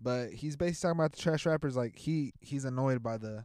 [0.00, 1.76] But he's basically talking about the trash rappers.
[1.76, 3.44] Like he he's annoyed by the.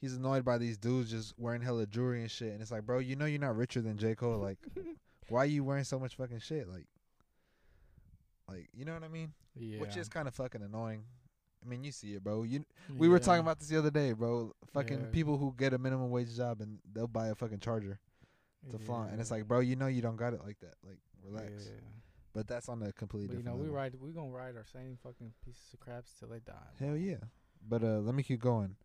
[0.00, 3.00] He's annoyed by these dudes just wearing hella jewelry and shit, and it's like, bro,
[3.00, 4.38] you know you're not richer than J Cole.
[4.38, 4.58] Like,
[5.28, 6.68] why are you wearing so much fucking shit?
[6.68, 6.86] Like,
[8.48, 9.32] like you know what I mean?
[9.56, 9.80] yeah.
[9.80, 11.02] Which is kind of fucking annoying.
[11.64, 12.44] I mean, you see it, bro.
[12.44, 12.64] You
[12.96, 14.52] we were talking about this the other day, bro.
[14.72, 15.06] Fucking Yeah.
[15.10, 17.98] people who get a minimum wage job and they'll buy a fucking charger.
[18.70, 20.74] to flaunt, and it's like, bro, you know you don't got it like that.
[20.86, 21.50] Like, relax.
[21.50, 21.97] Yeah, yeah, yeah.
[22.38, 23.56] But that's on a completely But you different.
[23.58, 23.76] know, we level.
[23.80, 23.94] ride.
[24.00, 26.52] We gonna ride our same fucking pieces of craps till they die.
[26.78, 27.16] Hell yeah.
[27.68, 28.76] But uh let me keep going.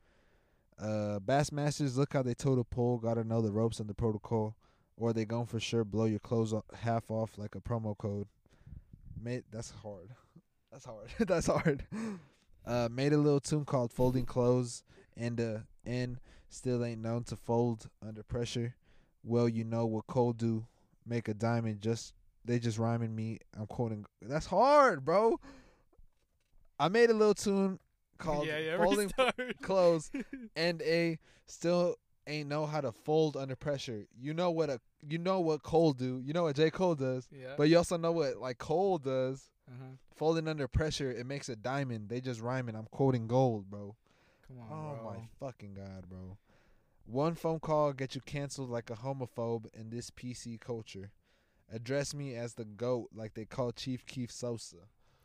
[0.80, 4.56] Uh Bassmasters, look how they toe the pole, gotta know the ropes and the protocol.
[4.98, 8.28] Or they gon' for sure blow your clothes o- half off like a promo code.
[9.22, 10.10] Made that's hard.
[10.72, 11.10] That's hard.
[11.20, 11.86] that's hard.
[12.66, 14.84] Uh made a little tune called Folding Clothes
[15.16, 16.18] and uh and
[16.50, 18.74] still ain't known to fold under pressure.
[19.24, 20.66] Well, you know what Cole do.
[21.06, 22.14] Make a diamond just
[22.46, 23.40] they just rhyming me.
[23.58, 25.40] I'm quoting that's hard, bro.
[26.80, 27.80] I made a little tune
[28.18, 28.78] called yeah, yeah.
[28.78, 29.36] Folding restart.
[29.62, 30.12] Clothes
[30.56, 31.96] and a still
[32.28, 34.06] ain't know how to fold under pressure.
[34.20, 36.22] You know what a you know what Cole do.
[36.24, 36.70] You know what J.
[36.72, 37.28] Cole does.
[37.32, 37.54] yeah.
[37.58, 39.50] But you also know what like Cole does.
[39.70, 39.96] uh-huh.
[40.16, 42.08] Folding under pressure, it makes a diamond.
[42.10, 42.76] They just rhyming.
[42.76, 43.96] I'm quoting gold, bro.
[44.48, 45.12] Come on, Oh bro.
[45.12, 46.38] my fucking god, bro.
[47.06, 51.12] One phone call get you canceled like a homophobe in this PC culture.
[51.74, 54.78] Address me as the goat like they call Chief Keef Sosa.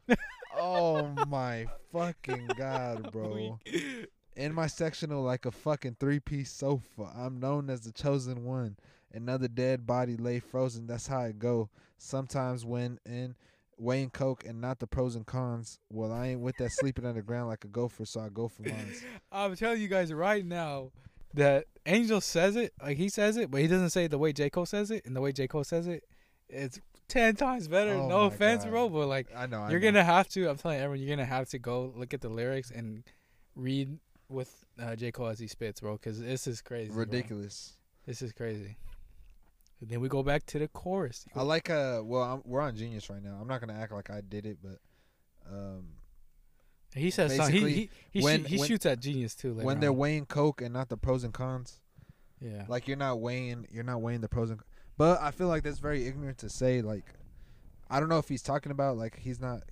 [0.57, 3.59] oh my fucking god, bro.
[4.35, 7.13] In my sectional like a fucking three piece sofa.
[7.15, 8.79] I'm known as the chosen one.
[9.13, 10.87] Another dead body lay frozen.
[10.87, 11.69] That's how it go.
[11.99, 13.35] Sometimes when in
[13.77, 15.79] weighing coke and not the pros and cons.
[15.91, 19.05] Well, I ain't with that sleeping underground like a gopher, so I go for mines.
[19.33, 20.93] I'm telling you guys right now
[21.35, 24.33] that Angel says it, like he says it, but he doesn't say it the way
[24.33, 24.51] J.
[24.51, 25.47] Cole says it, and the way J.
[25.47, 26.05] Cole says it,
[26.49, 27.93] it's ten times better.
[27.95, 28.71] Oh no offense, God.
[28.71, 29.63] bro, but like I know.
[29.63, 29.87] I you're know.
[29.89, 30.49] gonna have to.
[30.49, 33.05] I'm telling everyone, you're gonna have to go look at the lyrics and
[33.55, 35.11] read with uh, J.
[35.13, 36.91] Cole as he spits, bro, because this is crazy.
[36.91, 36.99] bro.
[37.01, 37.75] ridiculous.
[38.07, 38.77] This is crazy.
[39.81, 41.25] And then we go back to the chorus.
[41.37, 43.39] I like uh well I'm, we're on Genius right now.
[43.41, 44.79] I'm not gonna act like I did it, but
[45.51, 45.89] um
[46.95, 49.55] he says some- he he he, when- he when- shoots at genius too.
[49.55, 49.97] when they're on.
[49.97, 51.81] weighing coke and not the pros and cons,
[52.41, 54.61] yeah, like you're not weighing you're not weighing the pros and
[54.99, 57.15] but I feel like that's very ignorant to say like
[57.89, 59.63] I don't know if he's talking about like he's not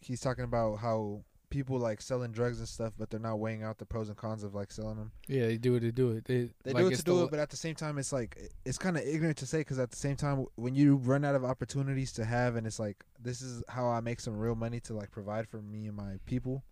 [0.00, 3.78] he's talking about how people like selling drugs and stuff but they're not weighing out
[3.78, 5.12] the pros and cons of like selling them.
[5.28, 6.24] yeah, they do it to do it.
[6.24, 8.36] They, They like, do it to do it, but at the same time, it's like
[8.64, 11.34] it's kind of ignorant to say because at the same time, when you run out
[11.34, 14.80] of opportunities to have, and it's like this is how I make some real money
[14.80, 16.64] to like provide for me and my people.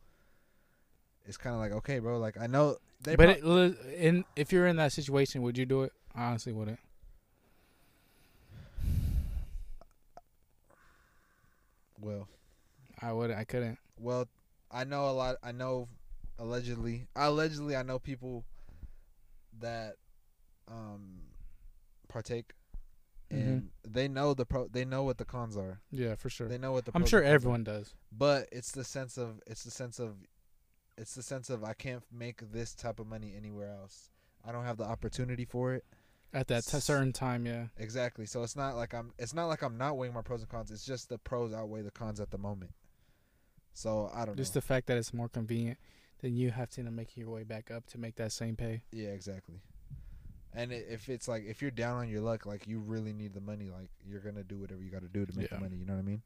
[1.27, 2.19] It's kind of like okay, bro.
[2.19, 5.83] Like I know they, but prob- it, if you're in that situation, would you do
[5.85, 5.93] it?
[6.15, 6.79] I honestly wouldn't.
[12.01, 12.29] Well,
[13.01, 13.39] I wouldn't.
[13.39, 13.79] I couldn't.
[13.99, 14.29] well,
[14.71, 15.37] I know a lot.
[15.43, 15.89] I know
[16.39, 18.45] allegedly, allegedly, I know people
[19.61, 19.97] that
[20.69, 21.21] um
[22.09, 22.53] partake,
[23.31, 23.37] Mhm.
[23.39, 24.67] and they know the pro.
[24.69, 25.81] They know what the cons are.
[25.91, 26.49] Yeah, for sure.
[26.49, 26.93] They know what the.
[26.95, 27.35] I'm sure cons are.
[27.35, 27.95] everyone does.
[28.11, 30.17] but it's the sense of it's the sense of
[30.97, 34.11] it's the sense of I can't make this type of money anywhere else.
[34.45, 35.85] I don't have the opportunity for it.
[36.35, 37.67] At that t- certain time, yeah.
[37.79, 38.27] Exactly.
[38.27, 40.71] So it's not like I'm it's not like I'm not weighing my pros and cons.
[40.71, 42.73] It's just the pros outweigh the cons at the moment.
[43.73, 44.35] So I don't know.
[44.35, 44.61] Just know.
[44.61, 45.79] the fact that it's more convenient
[46.21, 48.83] than you have to making your way back up to make that same pay.
[48.91, 49.61] yeah, exactly.
[50.53, 53.41] And if it's like if you're down on your luck, like you really need the
[53.41, 55.57] money, like you're gonna do whatever you got to do to make Yeah.
[55.57, 55.77] the money.
[55.77, 56.23] You know what I mean?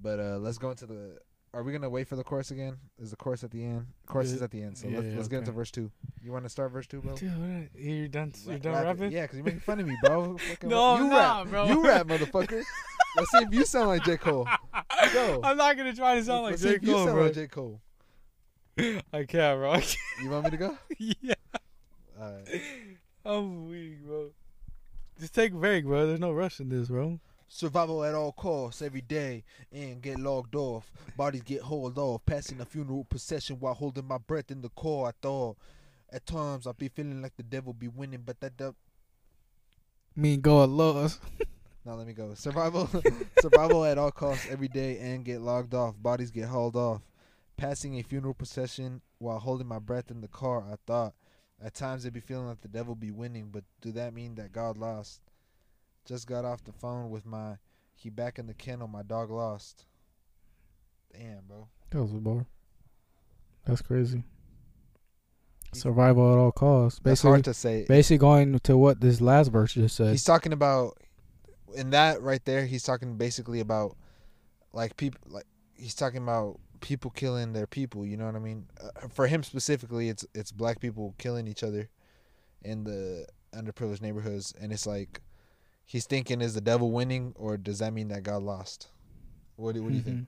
[0.00, 1.18] But uh let's go into the.
[1.56, 2.76] Are we gonna wait for the chorus again?
[3.00, 3.86] Is the chorus at the end?
[4.06, 4.76] Chorus is at the end.
[4.76, 5.90] So Yeah, let's let's get into verse two.
[6.22, 7.16] You want to start verse two, bro?
[7.16, 8.34] Dude, you're done.
[8.46, 9.10] You're done rap rapping.
[9.10, 10.36] Yeah, because you're making fun of me, bro.
[10.64, 11.66] No, you I'm not, rap, bro.
[11.68, 12.62] You rap, motherfucker.
[13.16, 14.46] Let's see if you sound like J Cole.
[15.14, 15.40] Go.
[15.44, 17.24] I'm not gonna try to sound like Let's see J if you Cole, sound bro.
[17.24, 17.80] like J Cole.
[18.78, 19.70] I can't, bro.
[19.70, 19.96] I can't.
[20.22, 20.76] You want me to go?
[20.98, 21.34] yeah,
[22.20, 22.62] All right.
[23.24, 24.28] I'm weak, bro.
[25.18, 26.06] Just take a break, bro.
[26.06, 27.18] There's no rush in this, bro.
[27.48, 30.90] Survival at all costs every day and get logged off.
[31.16, 32.24] Bodies get hauled off.
[32.26, 35.08] Passing a funeral procession while holding my breath in the core.
[35.08, 35.56] I thought
[36.10, 38.56] at times I'd be feeling like the devil be winning, but that.
[38.56, 38.74] du-
[40.16, 41.20] Me and God lost.
[41.84, 42.34] Now let me go.
[42.34, 42.90] Survival,
[43.40, 45.94] survival at all costs every day and get logged off.
[46.02, 47.02] Bodies get hauled off.
[47.56, 50.64] Passing a funeral procession while holding my breath in the car.
[50.70, 51.14] I thought
[51.62, 54.50] at times it'd be feeling like the devil be winning, but do that mean that
[54.52, 55.20] God lost?
[56.06, 57.56] Just got off the phone with my
[57.94, 58.88] he back in the kennel.
[58.88, 59.84] My dog lost.
[61.12, 61.68] Damn, bro.
[61.90, 62.46] That was a bar.
[63.64, 64.22] That's crazy.
[65.72, 67.00] Survival at all costs.
[67.00, 67.84] That's Basically, hard to say.
[67.88, 70.10] basically going to what this last verse just said.
[70.10, 70.96] He's talking about
[71.74, 72.64] in that right there.
[72.66, 73.96] He's talking basically about
[74.72, 78.06] like people like he's talking about people killing their people.
[78.06, 78.66] You know what I mean?
[78.80, 81.88] Uh, for him specifically, it's it's black people killing each other
[82.62, 85.20] in the underprivileged neighborhoods, and it's like
[85.86, 88.88] he's thinking is the devil winning, or does that mean that God lost?
[89.56, 90.26] What do, what do you think?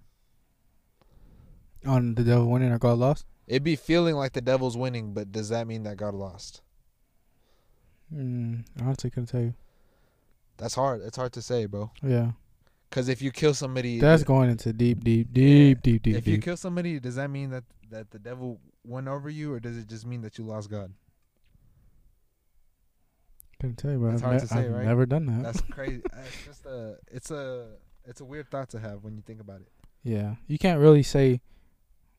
[1.84, 1.90] Mhm.
[1.90, 3.26] On the devil winning or God lost?
[3.46, 6.62] It'd be feeling like the devil's winning, but does that mean that God lost?
[8.14, 9.54] Mm, honestly, couldn't tell you.
[10.56, 11.02] That's hard.
[11.02, 11.90] It's hard to say, bro.
[12.02, 12.32] Yeah,
[12.88, 16.38] Because if you kill somebody, that's going into deep, deep, deep, deep, deep, if you
[16.38, 19.88] kill somebody, does that mean that that the devil won over you, or does it
[19.88, 20.92] just mean that you lost God?
[23.60, 24.12] Couldn't tell you, bro.
[24.12, 24.84] It's I've, hard ne- to say, I've right?
[24.84, 25.42] never done that.
[25.42, 26.02] That's crazy.
[26.24, 27.66] It's just a, it's a,
[28.04, 29.68] it's a weird thought to have when you think about it.
[30.04, 31.40] yeah, you can't really say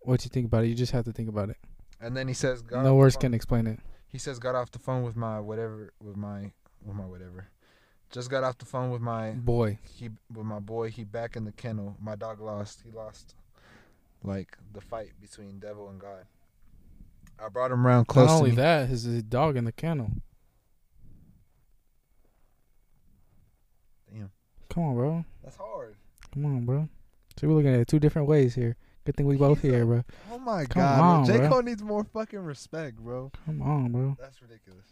[0.02, 0.67] what you think about it.
[0.67, 1.58] You just have to think about it.
[2.02, 3.80] And then he says, "God." no words can explain it.
[4.08, 6.52] He says, "Got off the phone with my whatever, with my,
[6.84, 7.47] with my whatever."
[8.12, 10.89] Just got off the phone with my Boy, he with my boy.
[10.89, 11.95] He back in the kennel.
[12.02, 12.82] My dog lost.
[12.84, 13.36] He lost,
[14.23, 16.25] like the fight between devil and God.
[17.43, 18.56] I brought him around close not only me.
[18.58, 20.12] that, his, his dog in the kennel.
[24.12, 24.32] Damn,
[24.69, 25.25] Come on, bro.
[25.43, 25.95] that's hard.
[26.34, 26.89] Come on, bro.
[27.38, 28.75] So we're looking at it two different ways here.
[29.05, 30.03] Good thing we both here, bro.
[30.32, 31.49] Oh my Come god, on, J bro.
[31.49, 33.32] Cole needs more fucking respect, bro.
[33.45, 34.17] Come on, bro.
[34.19, 34.86] That's ridiculous.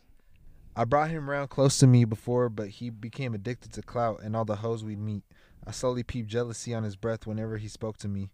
[0.75, 4.35] I brought him around close to me before, but he became addicted to clout and
[4.35, 5.23] all the hoes we'd meet.
[5.65, 8.29] I slowly peeped jealousy on his breath whenever he spoke to me.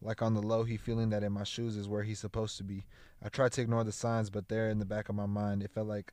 [0.00, 2.64] Like on the low, he feeling that in my shoes is where he's supposed to
[2.64, 2.86] be.
[3.22, 5.72] I tried to ignore the signs, but there in the back of my mind, it
[5.72, 6.12] felt like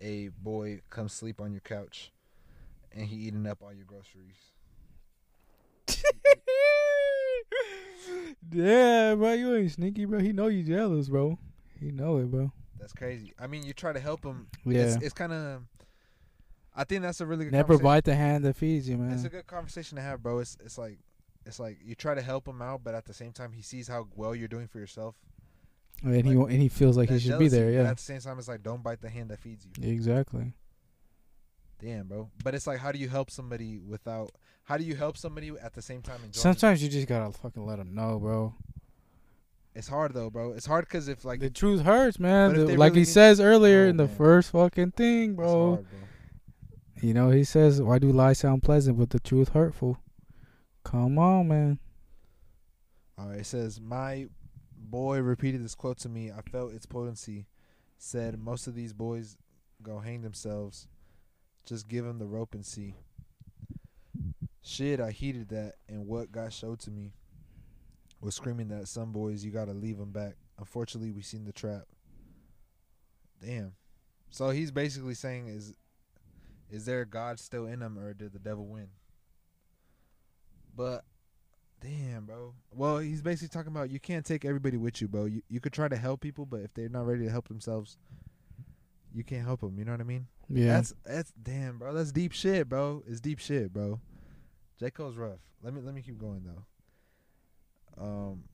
[0.00, 2.12] a boy come sleep on your couch,
[2.94, 4.36] and he eating up all your groceries.
[8.52, 9.32] yeah, bro.
[9.32, 10.20] You ain't sneaky, bro.
[10.20, 11.38] He know you jealous, bro.
[11.80, 12.52] He know it, bro.
[12.78, 13.32] That's crazy.
[13.38, 14.46] I mean, you try to help him.
[14.64, 14.82] Yeah.
[14.82, 15.62] It's, it's kind of.
[16.76, 17.52] I think that's a really good.
[17.52, 19.12] Never bite the hand that feeds you, man.
[19.12, 20.38] It's a good conversation to have, bro.
[20.38, 20.98] It's it's like
[21.46, 23.86] it's like you try to help him out, but at the same time, he sees
[23.88, 25.14] how well you're doing for yourself.
[26.02, 27.66] And he like, wa- and he feels like he should be jealousy, there.
[27.66, 27.90] but Yeah.
[27.90, 29.88] At the same time, it's like don't bite the hand that feeds you.
[29.88, 30.52] Exactly.
[31.84, 32.30] Damn, bro.
[32.42, 34.30] But it's like, how do you help somebody without?
[34.62, 36.30] How do you help somebody at the same time enjoying?
[36.30, 36.36] it?
[36.36, 38.54] Sometimes you just gotta fucking let them know, bro.
[39.74, 40.52] It's hard though, bro.
[40.52, 42.54] It's hard because if like the truth hurts, man.
[42.54, 44.16] The- like really he says earlier Oh, in the man.
[44.16, 45.74] first fucking thing, bro.
[45.74, 45.98] hard, bro.
[47.02, 49.98] You know, he says, "Why do lies sound pleasant, but the truth hurtful?"
[50.84, 51.78] Come on, man.
[53.18, 54.28] All right, it says my
[54.74, 56.30] boy repeated this quote to me.
[56.30, 57.46] I felt its potency.
[57.98, 59.36] Said most of these boys
[59.82, 60.88] go hang themselves.
[61.64, 62.94] Just give him the rope and see.
[64.62, 67.12] Shit, I heeded that, and what got showed to me
[68.20, 70.36] was screaming that some boys you gotta leave them back.
[70.58, 71.84] Unfortunately, we seen the trap.
[73.42, 73.74] Damn.
[74.30, 75.74] So he's basically saying is,
[76.70, 78.88] is there God still in them, or did the devil win?
[80.74, 81.04] But
[81.84, 82.54] Damn, bro.
[82.70, 85.26] Well, he's basically talking about you can't take everybody with you, bro.
[85.26, 87.98] You you could try to help people, but if they're not ready to help themselves,
[89.12, 89.78] you can't help them.
[89.78, 90.26] You know what I mean?
[90.48, 90.74] Yeah.
[90.74, 91.92] That's that's damn, bro.
[91.94, 93.02] That's deep shit, bro.
[93.06, 94.00] It's deep shit, bro.
[94.78, 95.40] J Cole's rough.
[95.62, 98.02] Let me let me keep going though.
[98.04, 98.44] Um,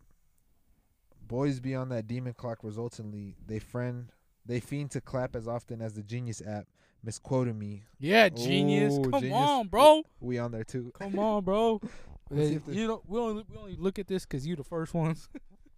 [1.26, 2.58] boys be on that demon clock.
[2.62, 4.10] Resultantly, they friend
[4.46, 6.66] they fiend to clap as often as the Genius app.
[7.02, 7.84] misquoted me.
[7.98, 8.94] yeah, genius.
[8.98, 9.32] Ooh, Come genius.
[9.48, 10.02] on, bro.
[10.20, 10.92] We on there too.
[10.98, 11.80] Come on, bro.
[12.30, 14.64] Let's see Hey, you know, we only we only look at this because you the
[14.64, 15.28] first ones.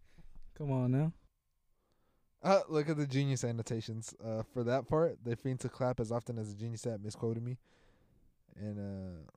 [0.58, 1.12] Come on now.
[2.42, 4.14] Uh, look at the genius annotations.
[4.24, 7.42] Uh, for that part, they fiend to clap as often as the genius app misquoted
[7.42, 7.56] me,
[8.56, 9.30] and uh,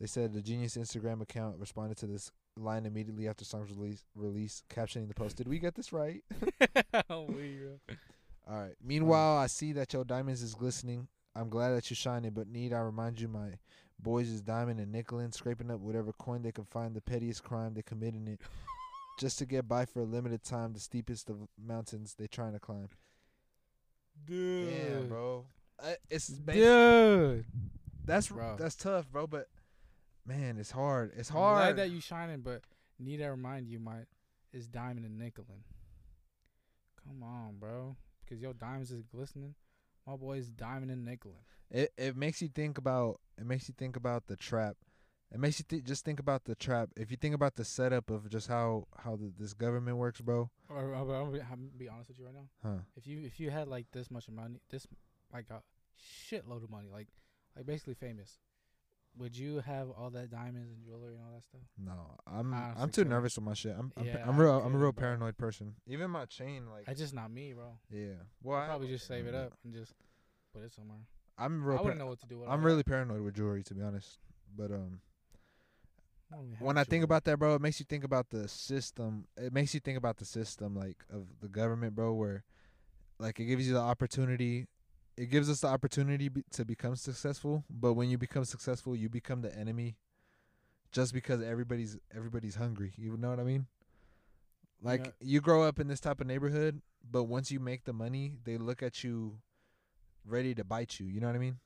[0.00, 4.04] they said the genius Instagram account responded to this line immediately after song's release.
[4.14, 5.36] Release captioning the post.
[5.36, 6.22] Did we get this right?
[7.10, 7.80] Weird.
[8.48, 8.74] All right.
[8.84, 11.08] Meanwhile, I see that your diamonds is glistening.
[11.34, 13.50] I'm glad that you're shining, but need I remind you, my
[14.00, 16.94] boys is diamond and nickeling, scraping up whatever coin they can find.
[16.94, 18.40] The pettiest crime they committing it,
[19.18, 20.72] just to get by for a limited time.
[20.72, 22.88] The steepest of mountains they're trying to climb.
[24.24, 24.72] Dude.
[24.72, 25.44] Yeah, bro.
[25.82, 27.44] Uh, it's basi- Dude.
[28.04, 28.56] that's Bro.
[28.58, 29.26] that's tough, bro.
[29.26, 29.48] But
[30.26, 31.12] man, it's hard.
[31.16, 31.58] It's I'm hard.
[31.58, 32.62] glad that you shining, but
[32.98, 33.98] need I remind you, my
[34.52, 35.62] is diamond and nickeling.
[37.06, 37.96] Come on, bro.
[38.24, 39.54] Because your diamonds is glistening.
[40.06, 41.44] My boy's diamond and nickeling.
[41.70, 44.76] it it makes you think about it makes you think about the trap.
[45.32, 46.88] It makes you th- just think about the trap.
[46.96, 50.50] If you think about the setup of just how how the, this government works, bro.
[50.70, 51.44] Or, I'm gonna
[51.76, 52.48] be honest with you right now.
[52.62, 52.78] Huh.
[52.96, 54.86] If you if you had like this much money, this
[55.32, 55.60] like a
[56.30, 57.08] shitload of money, like
[57.54, 58.38] like basically famous,
[59.18, 61.60] would you have all that diamonds and jewelry and all that stuff?
[61.76, 63.10] No, I'm Honestly, I'm too couldn't.
[63.10, 63.74] nervous with my shit.
[63.78, 65.74] I'm I'm, Yeah, I'm real I'm a real paranoid person.
[65.86, 67.78] Even my chain, like That's just not me, bro.
[67.90, 68.14] yeah.
[68.42, 69.92] Well, I I'd probably just save it up and just
[70.54, 71.00] put it somewhere.
[71.36, 71.76] I'm real.
[71.78, 74.18] I wouldn't par- know what to do I'm really paranoid with jewelry, to be honest.
[74.56, 75.00] But um, I don't even have
[76.58, 79.26] when I think about that, bro, it makes you think about the system.
[79.36, 82.44] It makes you think about the system, like of the government, bro, where
[83.18, 84.66] like it gives you the opportunity.
[85.16, 89.08] It gives us the opportunity be- to become successful, but when you become successful, you
[89.08, 89.96] become the enemy,
[90.92, 92.92] just because everybody's everybody's hungry.
[92.96, 93.66] You know what I mean?
[94.82, 95.10] Like Yeah.
[95.20, 98.56] you grow up in this type of neighborhood, but once you make the money, they
[98.58, 99.38] look at you
[100.24, 101.06] ready to bite you.
[101.06, 101.58] You know what I mean?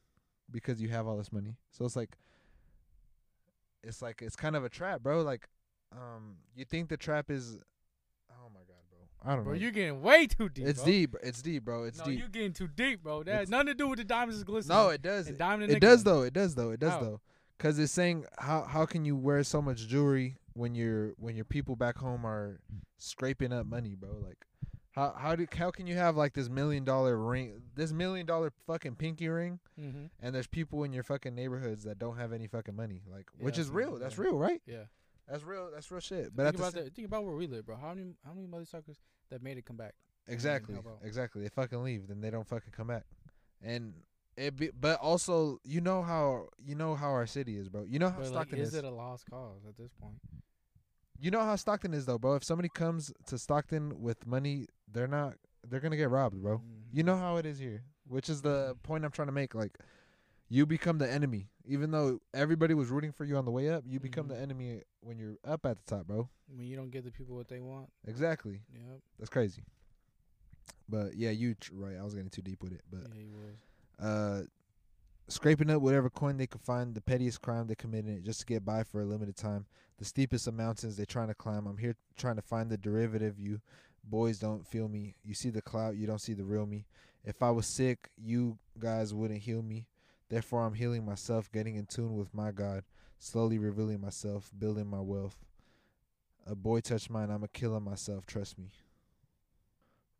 [0.50, 1.56] Because you have all this money.
[1.70, 2.16] So it's like
[3.82, 5.22] it's like it's kind of a trap, bro.
[5.22, 5.48] Like
[5.92, 7.58] um you think the trap is
[8.30, 8.98] Oh my god, bro.
[9.24, 9.58] I don't Bro, know.
[9.58, 10.66] Bro, you're getting way too deep.
[10.66, 10.86] it's bro.
[10.92, 11.14] deep.
[11.22, 11.84] It's deep, bro.
[11.84, 12.18] It's no, deep.
[12.18, 13.22] you're getting too deep, bro.
[13.22, 14.76] That has nothing to do with the diamonds is glistening.
[14.76, 15.28] No, it does.
[15.28, 16.22] and diamond and It does though.
[16.22, 16.70] It does though.
[16.70, 17.00] It does How?
[17.00, 17.20] though.
[17.58, 21.44] Cuz it's saying how how can you wear so much jewelry when your when your
[21.44, 22.58] people back home are
[22.98, 24.10] scraping up money, bro?
[24.20, 24.44] Like
[24.92, 28.52] how how do how can you have like this million dollar ring, this million dollar
[28.66, 30.04] fucking pinky ring Mm-hmm.
[30.20, 33.58] and there's people in your fucking neighborhoods that don't have any fucking money, like which
[33.58, 33.98] is real.
[33.98, 34.24] That's yeah.
[34.24, 34.62] real, right?
[34.66, 34.84] Yeah.
[35.28, 35.70] That's real.
[35.72, 36.36] That's real shit.
[36.36, 36.94] But think about that.
[36.94, 37.76] Think about where we live, bro.
[37.76, 38.98] How many how many motherfuckers
[39.30, 39.94] that made it come back?
[40.28, 41.42] exactly, exactly.
[41.42, 43.04] They fucking leave, then they don't fucking come back.
[43.62, 43.94] And
[44.36, 47.84] it be, but also you know how you know how our city is, bro.
[47.88, 48.74] You know how But like, Stockton is is.
[48.74, 50.18] it a lost cause at this point?
[51.20, 52.34] You know how Stockton is though, bro.
[52.34, 55.34] If somebody comes to Stockton with money, they're not
[55.68, 56.60] they're gonna get robbed, bro.
[56.92, 57.06] You Mhm.
[57.06, 59.54] know how it is here, which is the point I'm trying to make.
[59.54, 59.78] Like,
[60.48, 63.84] you become the enemy, even though everybody was rooting for you on the way up.
[63.86, 64.30] You become Mhm.
[64.30, 66.28] the enemy when you're up at the top, bro.
[66.48, 67.90] when you don't give the people what they want.
[68.06, 68.60] Exactly.
[68.74, 69.00] Yep.
[69.18, 69.62] That's crazy.
[70.88, 71.96] But yeah, you right.
[71.96, 73.56] I was getting too deep with it, but yeah, he was.
[73.98, 74.42] uh,
[75.28, 78.64] scraping up whatever coin they could find, the pettiest crime they committed just to get
[78.64, 79.66] by for a limited time.
[79.98, 81.66] The steepest of mountains they're trying to climb.
[81.66, 83.38] I'm here trying to find the derivative.
[83.38, 83.60] You
[84.04, 85.14] boys don't feel me.
[85.24, 86.86] You see the clout, you don't see the real me.
[87.24, 89.86] If I was sick, you guys wouldn't heal me.
[90.28, 92.84] Therefore, I'm healing myself, getting in tune with my God,
[93.18, 95.36] slowly revealing myself, building my wealth.
[96.46, 98.70] A boy touched mine, I'm a killer myself, trust me.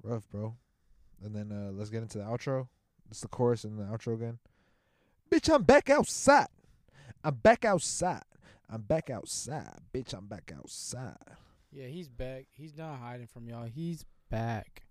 [0.03, 0.55] Rough, bro.
[1.25, 2.69] And then uh let's get into the outro.
[3.11, 4.39] It's the chorus and the outro again.
[5.33, 6.49] Bitch, I'm back outside.
[7.25, 8.21] I'm back outside.
[8.69, 9.79] I'm back outside.
[9.95, 11.17] Bitch, I'm back outside.
[11.71, 12.45] Yeah, he's back.
[12.53, 13.65] He's not hiding from y'all.
[13.65, 14.83] He's back.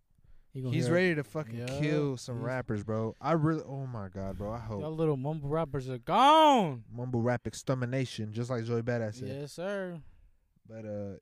[0.52, 3.16] He He's ready to fucking Yeah, kill some rappers, bro.
[3.22, 4.52] I really, oh my god, bro.
[4.52, 6.84] I hope Y'all little mumble rappers are gone.
[6.92, 9.28] mumble rap extermination, just like Joey Badass said.
[9.28, 10.00] Yes, sir.
[10.68, 11.18] But uh,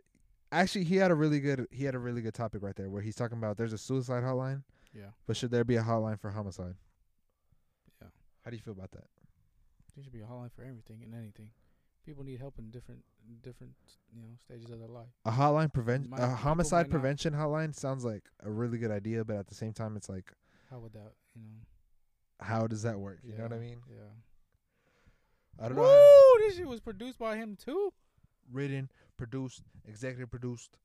[0.51, 3.01] actually, he had a really good, he had a really good topic right there where
[3.01, 4.63] he's talking about there's a suicide hotline,
[4.95, 5.09] Yeah.
[5.27, 6.75] but should there be a hotline for homicide?
[8.49, 8.51] Yeah.
[8.51, 9.05] How do you feel about that?
[9.95, 11.49] There should be a hotline for everything and anything.
[12.05, 13.03] People need help in different
[13.43, 13.73] different
[14.15, 15.09] you know stages of their life.
[15.25, 19.23] A hotline prevention, a homicide might not- prevention hotline sounds like a really good idea,
[19.23, 20.31] but at the same time, it's like,
[20.69, 21.65] How would that you know?
[22.45, 23.19] how does that work?
[23.23, 23.81] You know what I mean?
[23.89, 25.63] Yeah.
[25.63, 25.83] I don't know.
[25.83, 25.87] Woo!
[25.89, 27.93] how- This shit was produced by him too.
[28.51, 30.77] written, produced, executive produced,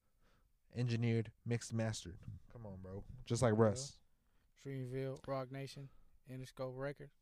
[0.74, 2.18] engineered, mixed, mastered.
[2.52, 3.04] Come on, bro.
[3.24, 3.62] Just like Yeah.
[3.62, 3.98] Russ.
[4.66, 5.88] Dreamville, Roc Nation,
[6.30, 7.14] Interscope Records.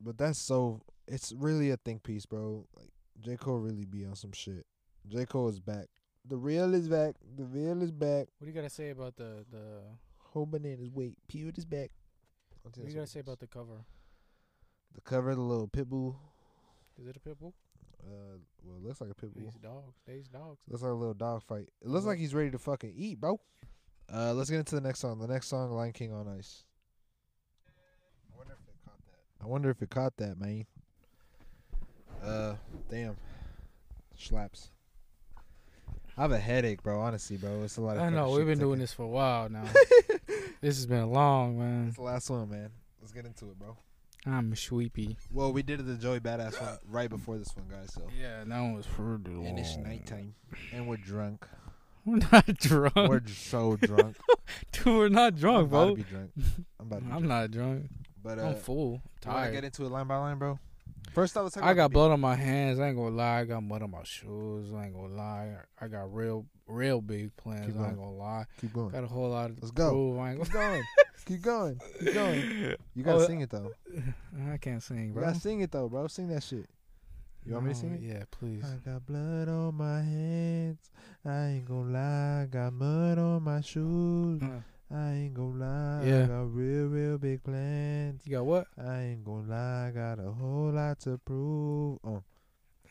[0.00, 0.82] But that's so.
[1.08, 2.66] It's really a think piece, bro.
[2.76, 4.66] Like J Cole really be on some shit.
[5.08, 5.86] J Cole is back.
[6.28, 7.14] The real is back.
[7.36, 8.26] The real is back.
[8.38, 9.82] What do you gotta say about the the?
[10.18, 10.90] Whole bananas.
[10.92, 11.90] Wait, Pewd is back.
[12.62, 13.86] What do you gotta say about the cover?
[14.94, 15.34] the cover?
[15.34, 16.20] The little pit bull.
[17.00, 17.54] Is it a pit bull?
[18.04, 19.44] Uh, well, it looks like a pit bull.
[19.44, 19.94] These dogs.
[20.06, 20.60] These dogs.
[20.68, 21.70] Looks like a little dog fight.
[21.80, 23.40] It looks like he's ready to fucking eat, bro.
[24.12, 25.18] Uh, let's get into the next song.
[25.18, 26.65] The next song, Lion King on Ice.
[29.46, 30.66] I wonder if it caught that, man.
[32.20, 32.54] Uh,
[32.90, 33.16] damn,
[34.18, 34.70] slaps.
[36.18, 37.00] I have a headache, bro.
[37.00, 38.02] Honestly, bro, it's a lot of.
[38.02, 39.62] I know we've been doing this for a while now.
[40.60, 41.86] this has been long, man.
[41.88, 42.70] It's the last one, man.
[43.00, 43.76] Let's get into it, bro.
[44.26, 45.16] I'm sweepy.
[45.32, 47.92] Well, we did the Joey Badass one right before this one, guys.
[47.92, 49.46] So Yeah, that one was pretty long.
[49.46, 50.34] and it's nighttime,
[50.72, 51.46] and we're drunk.
[52.04, 52.94] We're not drunk.
[52.96, 54.16] we're so drunk.
[54.72, 55.94] Dude, we're not I'm drunk, about to bro.
[55.96, 56.30] be drunk.
[56.78, 57.04] I'm about to.
[57.04, 57.24] Be I'm drunk.
[57.26, 57.90] not drunk.
[58.26, 59.00] But uh, I'm full.
[59.26, 59.52] I'm tired.
[59.54, 60.58] get into it line by line, bro?
[61.12, 62.78] First, I was I got blood on my hands.
[62.80, 63.40] I ain't gonna lie.
[63.40, 64.72] I got mud on my shoes.
[64.74, 65.54] I ain't gonna lie.
[65.80, 67.66] I got real, real big plans.
[67.66, 68.08] Keep I ain't going.
[68.10, 68.44] gonna lie.
[68.60, 68.90] Keep going.
[68.90, 69.90] Got a whole lot of Let's go.
[69.90, 70.18] prove.
[70.18, 70.82] I ain't Keep going.
[71.26, 71.80] Keep going.
[72.00, 72.74] Keep going.
[72.94, 73.70] You gotta Oh, sing it though.
[74.52, 75.22] I can't sing, bro.
[75.22, 76.06] You gotta sing it though, bro.
[76.08, 76.66] Sing that shit.
[77.46, 78.00] You want me to sing it?
[78.02, 78.64] Yeah, please.
[78.64, 80.90] I got blood on my hands.
[81.24, 82.42] I ain't gonna lie.
[82.42, 84.42] I got mud on my shoes.
[84.42, 84.60] Uh,
[84.92, 86.00] I ain't gonna lie.
[86.02, 86.26] I Yeah.
[86.26, 88.22] got real, real big plans.
[88.24, 88.66] you got what?
[88.78, 89.88] I ain't gonna lie.
[89.88, 91.98] I got a whole lot to prove.
[92.04, 92.22] Oh.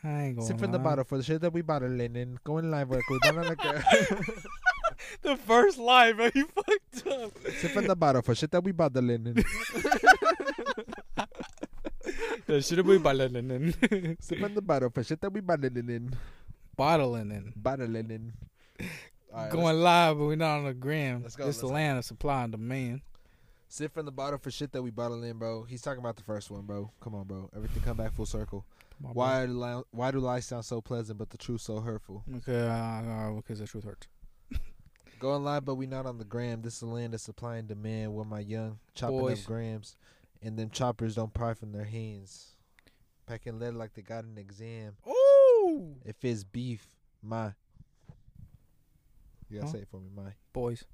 [0.04, 0.46] I ain't gonna.
[0.46, 3.48] Sip from the bottle for the shit that we bottling and going live with Kudana
[3.48, 3.58] like
[5.22, 6.30] The first line, bro.
[6.34, 7.32] You fucked up.
[7.60, 9.36] Sip from the bottle for shit that we bottling and
[12.46, 13.72] That should have been bottling
[14.20, 16.14] Sip from the bottle for shit that we bottling in.
[16.76, 18.32] bottling and Bottling in.
[19.44, 21.22] Let's- going live, but we're not on the gram.
[21.22, 21.72] Let's go, It's the go.
[21.74, 23.02] land of supply and demand.
[23.68, 25.64] Sit from the bottle for shit that we bottle in, bro.
[25.64, 26.90] He's talking about the first one, bro.
[27.00, 27.50] Come on, bro.
[27.54, 28.64] Everything come back full circle.
[29.04, 29.12] On.
[29.12, 32.22] Why do li- why do lies sound so pleasant but the truth so hurtful?
[32.30, 34.06] Because, uh, because the truth hurts.
[35.18, 36.62] Going live, but we not on the gram.
[36.62, 38.14] This is a land of supply and demand.
[38.14, 39.40] Where my young chopping Boys.
[39.40, 39.96] up grams.
[40.42, 42.52] And them choppers don't pry from their hands.
[43.26, 44.96] Packing lead like they got an exam.
[45.08, 46.86] Ooh, If it's beef,
[47.22, 47.52] my.
[49.48, 49.72] You gotta Huh?
[49.72, 50.32] say it for me, my.
[50.52, 50.84] boys.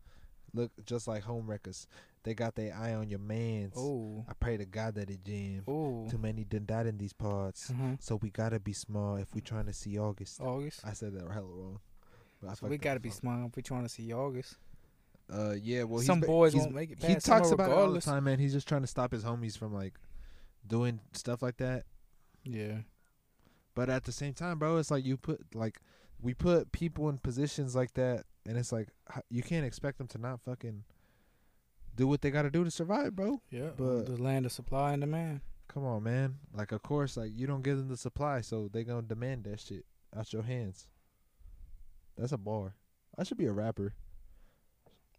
[0.55, 1.86] Look just like home wreckers.
[2.24, 3.76] They got their eye on your mans.
[3.76, 5.64] Ooh, I pray to God that it jam.
[5.68, 6.07] ooh.
[6.11, 7.70] Too many done died in these parts.
[7.70, 7.96] Uh-huh.
[8.00, 10.40] So we gotta be small if we trying to see August.
[10.40, 10.80] August.
[10.84, 11.80] I said that hella wrong.
[12.42, 13.18] But So we gotta be fuck.
[13.20, 14.57] smart if we trying to see August.
[15.32, 15.84] Uh, yeah.
[15.84, 18.24] Well, Some boys he's- won't make it past He talks about it all the time,
[18.24, 18.38] man.
[18.38, 19.94] He's just trying to stop his homies from like
[20.66, 21.86] doing stuff like that.
[22.44, 22.80] Yeah.
[23.74, 25.80] But at the same time, bro, it's like you put like
[26.20, 28.88] we put people in positions like that, and it's like
[29.30, 30.84] you can't expect them to not fucking
[31.95, 33.40] do what they got to do to survive, bro.
[33.51, 33.70] Yeah.
[33.76, 35.40] But- the land of supply and demand.
[35.68, 36.36] Come on, man.
[36.53, 39.61] Like, of course, like you don't give them the supply, so they gonna demand that
[39.61, 40.86] shit out your hands.
[42.18, 42.74] That's a bar.
[43.16, 43.95] I should be a rapper.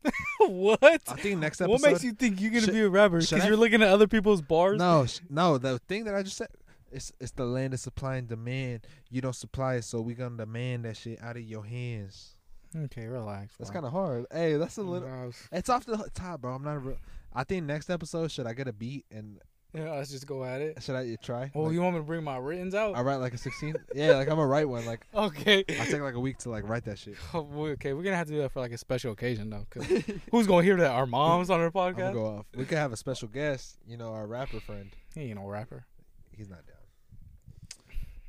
[0.40, 0.80] what?
[0.84, 1.72] I think next episode.
[1.72, 3.20] What makes you think you're gonna Should- be a rapper?
[3.20, 4.78] Because you're looking at other people's bars.
[4.78, 5.58] No, sh- no.
[5.58, 6.50] The thing that I just said,
[6.92, 8.86] it's it's the land of supply and demand.
[9.10, 12.33] You don't supply it, so we gonna demand that shit out of your hands.
[12.76, 13.56] Okay, relax.
[13.58, 14.26] That's kind of hard.
[14.32, 15.32] Hey, that's a little.
[15.52, 16.56] It's off the top, bro.
[16.56, 16.76] I'm not.
[16.76, 16.98] A real,
[17.34, 19.40] I think next episode should I get a beat and
[19.74, 20.82] Yeah, let's just go at it.
[20.84, 21.52] should I try?
[21.56, 22.96] Oh, Like, you want me to bring my writtens out?
[22.96, 23.76] I write like a 16.
[23.96, 24.86] yeah, like I'm gonna write one.
[24.86, 25.64] Like Okay.
[25.68, 27.16] I take like a week to like write that shit.
[27.34, 29.66] Oh, okay, we're gonna have to do that for like a special occasion though.
[29.70, 29.86] 'cause
[30.32, 30.92] who's gonna hear that?
[30.92, 32.14] Our moms on our I'm podcast.
[32.14, 32.46] go off.
[32.56, 33.78] We could have a special guest.
[33.88, 34.90] You know, our rapper friend.
[35.16, 35.86] He ain't no rapper.
[36.32, 36.78] He's not down.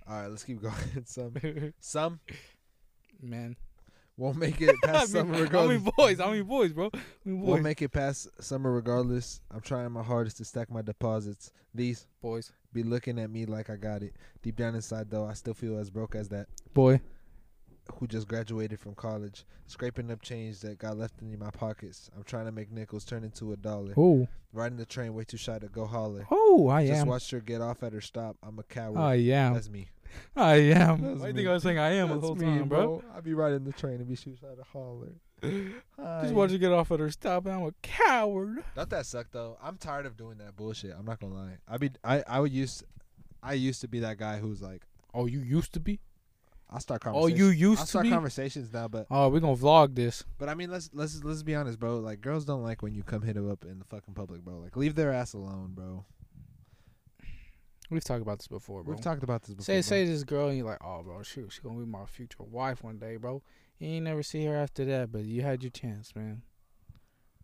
[0.06, 0.74] All right, let's keep going.
[1.06, 1.34] some
[1.80, 2.20] some
[3.22, 3.56] Man,
[4.16, 6.20] won't make it I past mean, summer I mean boys.
[6.20, 6.90] I mean boys, bro.
[6.94, 7.48] I mean boys.
[7.48, 9.40] Won't make it past summer regardless.
[9.50, 11.52] I'm trying my hardest to stack my deposits.
[11.74, 12.52] These boys.
[12.72, 14.14] be looking at me like I got it.
[14.42, 17.00] Deep down inside though, I still feel as broke as that Boy.
[17.94, 22.10] Who just graduated from college, scraping up change that got left in my pockets.
[22.16, 23.94] I'm trying to make nickels turn into a dollar.
[23.96, 24.26] Oh.
[24.52, 26.26] Riding the train way too shy to go holler.
[26.30, 26.96] Oh, I Just am.
[26.98, 28.36] Just watched her get off at her stop.
[28.42, 28.98] I'm a coward.
[28.98, 29.54] I am.
[29.54, 29.88] That's me.
[30.36, 31.02] I am.
[31.02, 32.68] That's Why do you think I was saying I am the That's whole me, time,
[32.68, 33.02] bro?
[33.14, 35.14] I be riding the train and be too shy to holler.
[35.42, 36.22] Hi.
[36.22, 38.64] Just watch you get off at her stop, and I'm a coward.
[38.76, 39.58] Don't that suck though?
[39.62, 40.94] I'm tired of doing that bullshit.
[40.96, 41.58] I'm not gonna lie.
[41.68, 42.84] I be I I would used
[43.42, 44.82] I used to be that guy who's like
[45.12, 46.00] Oh, you used to be?
[46.70, 47.40] I start conversations.
[47.40, 47.60] Oh, conversations.
[47.60, 48.10] you I used to start be?
[48.10, 50.24] conversations now, but Oh, we're gonna vlog this.
[50.38, 51.98] but I mean let's let's let's be honest, bro.
[51.98, 54.58] Like girls don't like when you come hit them up in the fucking public, bro.
[54.58, 56.04] Like leave their ass alone, bro.
[57.90, 58.94] We've talked about this before, bro.
[58.94, 59.64] We've talked about this before.
[59.66, 59.80] Say bro.
[59.82, 62.82] say this girl and you're like, oh, bro, shoot, she gonna be my future wife
[62.82, 63.42] one day, bro.
[63.78, 66.42] You ain't never see her after that, but you had your chance, man.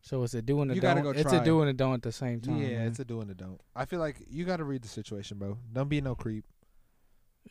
[0.01, 0.91] So it's a do and a You don't.
[0.97, 2.57] gotta go it's a do and a don't at the same time.
[2.57, 2.87] Yeah, man.
[2.89, 3.61] it's a do and a don't.
[3.77, 5.59] I feel like you got to read the situation, bro.
[5.73, 6.47] Don't be no creep,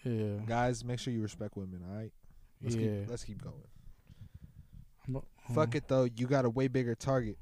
[0.04, 0.38] yeah.
[0.46, 0.84] guys.
[0.84, 1.84] Make sure you respect women.
[1.90, 2.12] All right.
[2.62, 3.00] Let's yeah.
[3.00, 3.56] keep let's keep going.
[5.08, 5.54] I'm- uh-huh.
[5.54, 7.38] Fuck it though, you got a way bigger target.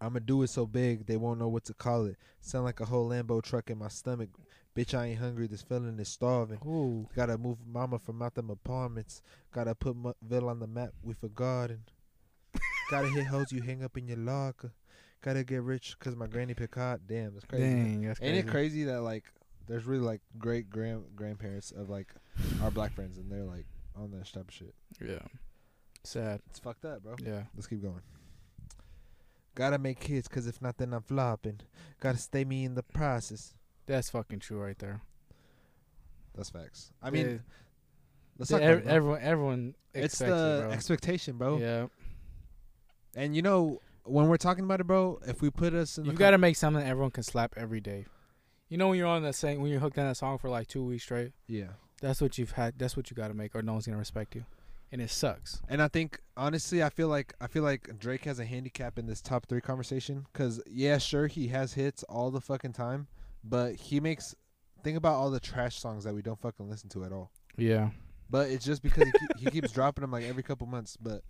[0.00, 2.16] I'ma do it so big they won't know what to call it.
[2.40, 4.30] Sound like a whole Lambo truck in my stomach.
[4.74, 5.46] Bitch, I ain't hungry.
[5.46, 6.58] This feeling is starving.
[6.66, 7.06] Ooh.
[7.14, 9.22] Gotta move mama from out them apartments.
[9.52, 11.82] Gotta put Ville on the map with a garden.
[12.90, 14.72] Gotta hit hoes you hang up in your locker.
[15.20, 17.00] Gotta get rich 'cause my granny pick hot.
[17.06, 17.64] Damn, that's crazy.
[17.64, 18.34] Dang, that's crazy.
[18.34, 19.24] Ain't it crazy that like
[19.66, 22.08] there's really like great grand grandparents of like
[22.62, 24.74] our black friends and they're like on that type of shit.
[25.00, 25.18] Yeah.
[26.04, 26.40] Sad.
[26.50, 27.14] It's fucked up, bro.
[27.24, 27.42] Yeah.
[27.54, 28.02] Let's keep going.
[29.54, 31.60] Gotta make kids, cause if not, then I'm flopping.
[32.00, 33.54] Gotta stay me in the process.
[33.86, 35.02] That's fucking true right there.
[36.34, 36.90] That's facts.
[37.02, 37.42] I mean,
[38.38, 40.28] let's Yeah, talk ev- everyone, everyone It's the it,
[40.62, 40.70] bro.
[40.70, 41.58] expectation, bro.
[41.58, 41.86] Yeah.
[43.14, 46.12] And you know, when we're talking about it, bro, if we put us in You
[46.12, 48.06] the got to make something everyone can slap every day.
[48.72, 50.66] You know when you're on that same when you're hooked on that song for like
[50.66, 51.32] two weeks straight.
[51.46, 51.72] yeah.
[52.00, 52.78] That's what you've had.
[52.78, 54.46] That's what you got to make, or no one's gonna respect you,
[54.90, 55.60] and it sucks.
[55.68, 59.04] And I think honestly, I feel like I feel like Drake has a handicap in
[59.04, 60.24] this top three conversation.
[60.32, 63.08] Cause yeah, sure he has hits all the fucking time,
[63.44, 64.34] but he makes
[64.82, 67.30] think about all the trash songs that we don't fucking listen to at all.
[67.58, 67.90] Yeah.
[68.30, 70.96] But it's just because he, keep, he keeps dropping them like every couple months.
[70.96, 71.22] But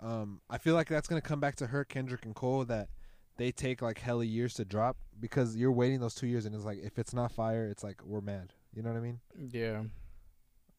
[0.00, 2.88] um, I feel like that's gonna come back to hurt Kendrick and Cole that
[3.36, 6.64] they take like hella years to drop because you're waiting those two years and it's
[6.64, 8.52] like if it's not fire, it's like we're mad.
[8.74, 9.20] You know what I mean?
[9.50, 9.82] Yeah.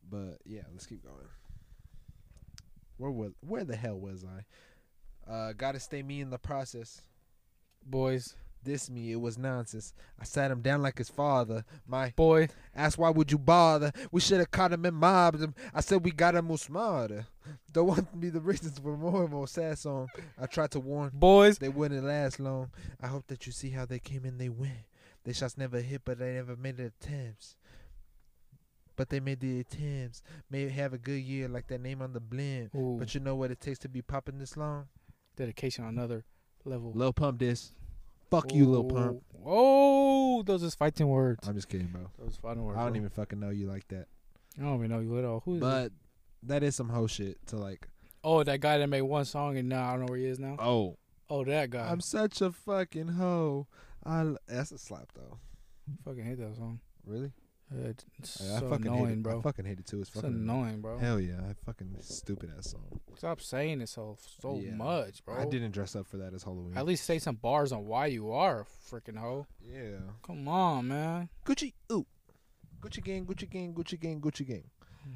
[0.10, 1.16] But yeah, let's keep going.
[2.98, 5.32] Where was where the hell was I?
[5.32, 7.02] Uh, gotta stay me in the process.
[7.86, 8.36] Boys,
[8.66, 9.94] This me, it was nonsense.
[10.20, 11.64] I sat him down like his father.
[11.88, 13.92] My boy, asked why would you bother?
[14.12, 15.54] We should have caught him and mobbed him.
[15.74, 17.28] I said we got him smarter.
[17.72, 20.10] Don't want to be the reasons for more and more sad song.
[20.42, 21.60] I tried to warn boys.
[21.60, 22.72] they wouldn't last long.
[23.02, 24.74] I hope that you see how they came and they went.
[25.24, 27.56] They shots never hit, but they never made the attempts.
[28.96, 30.24] But they made the attempts.
[30.50, 32.72] May have a good year like that name on the blend.
[32.76, 34.88] Ooh, But you know what it takes to be popping this long?
[35.36, 36.24] dedication on another
[36.64, 36.94] level.
[36.96, 37.74] Low Pump this.
[38.30, 39.24] Fuck you, Lil Pump.
[39.46, 41.48] Oh, oh, those is fighting words.
[41.48, 42.10] I'm just kidding, bro.
[42.20, 42.78] Those fighting words.
[42.78, 42.98] I don't bro.
[43.00, 44.08] even fucking know you like that.
[44.60, 45.42] I don't even know you at all.
[45.46, 45.62] Who is?
[45.62, 45.92] But
[46.44, 47.88] that is some hoe shit to like.
[48.24, 50.40] Oh, that guy that made one song and now I don't know where he is
[50.40, 50.56] now.
[50.60, 50.98] Oh,
[51.30, 51.90] Oh, that guy.
[51.90, 53.68] I'm such a fucking hoe.
[54.06, 55.40] I that's a slap though.
[56.04, 56.80] fucking hate that song.
[57.06, 57.32] Really?
[57.72, 59.24] It's Yeah, I so fucking hate annoying, it.
[59.24, 59.40] bro.
[59.40, 60.00] I fucking hate it too.
[60.00, 60.98] It's It's fucking annoying, bro.
[60.98, 63.00] Hell yeah, I fucking stupid ass song.
[63.18, 64.76] Stop saying it so so Yeah.
[64.76, 65.36] much, bro.
[65.36, 66.78] I didn't dress up for that as Halloween.
[66.78, 69.48] At least say some bars on why you are a freaking hoe.
[69.62, 69.98] yeah.
[70.22, 71.30] Come on, man.
[71.44, 72.06] Gucci, ooh,
[72.82, 74.70] Gucci gang, Gucci gang, Gucci gang, Gucci gang.
[75.04, 75.14] Hmm.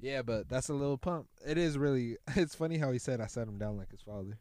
[0.00, 1.28] Yeah, but that's a Lil Pump.
[1.46, 2.16] It is really.
[2.34, 4.38] It's funny how he said I sat him down like his father.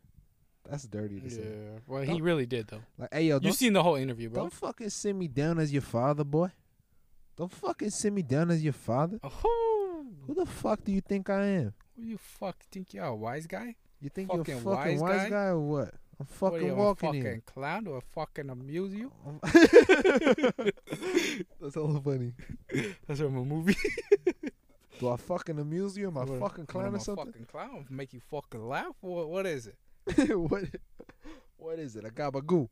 [0.70, 1.42] That's dirty to say.
[1.42, 1.80] Yeah.
[1.88, 2.84] Well, he Don't- really did though.
[2.98, 4.44] Like, hey yo, You seen the whole interview, bro?
[4.44, 6.52] don't fucking send me down as your father, boy.
[7.40, 9.18] Don't fucking send me down as your father.
[9.24, 11.74] Oh, Who the fuck do you think I am?
[11.96, 13.76] who you fuck think you're a wise guy?
[14.02, 15.30] You think Fucking you're a fucking wise wise, guy?
[15.30, 15.46] guy?
[15.46, 15.94] or what?
[16.20, 17.88] I'm fucking What you, a fucking clown?
[17.88, 19.10] I fucking amuse you?
[21.62, 22.34] That's all funny.
[23.08, 23.78] That's from a movie.
[25.00, 26.08] Do I fucking amuse you?
[26.10, 27.28] Am I What- fucking clown or something?
[27.28, 27.86] Fucking clown?
[27.90, 28.96] Make you fucking laugh?
[29.00, 29.30] What?
[29.30, 29.78] What is it?
[30.38, 30.64] what?
[31.56, 32.04] What is it?
[32.04, 32.68] A gabagoo.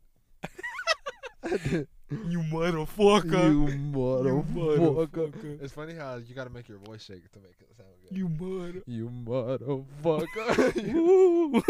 [2.10, 3.50] You motherfucker!
[3.52, 5.10] you motherfucker.
[5.10, 5.62] motherfucker.
[5.62, 8.18] It's funny how you gotta make your voice shake to make it sound good.
[8.18, 8.82] You mother.
[8.86, 10.84] you motherfucker.
[10.94, 11.62] Woo.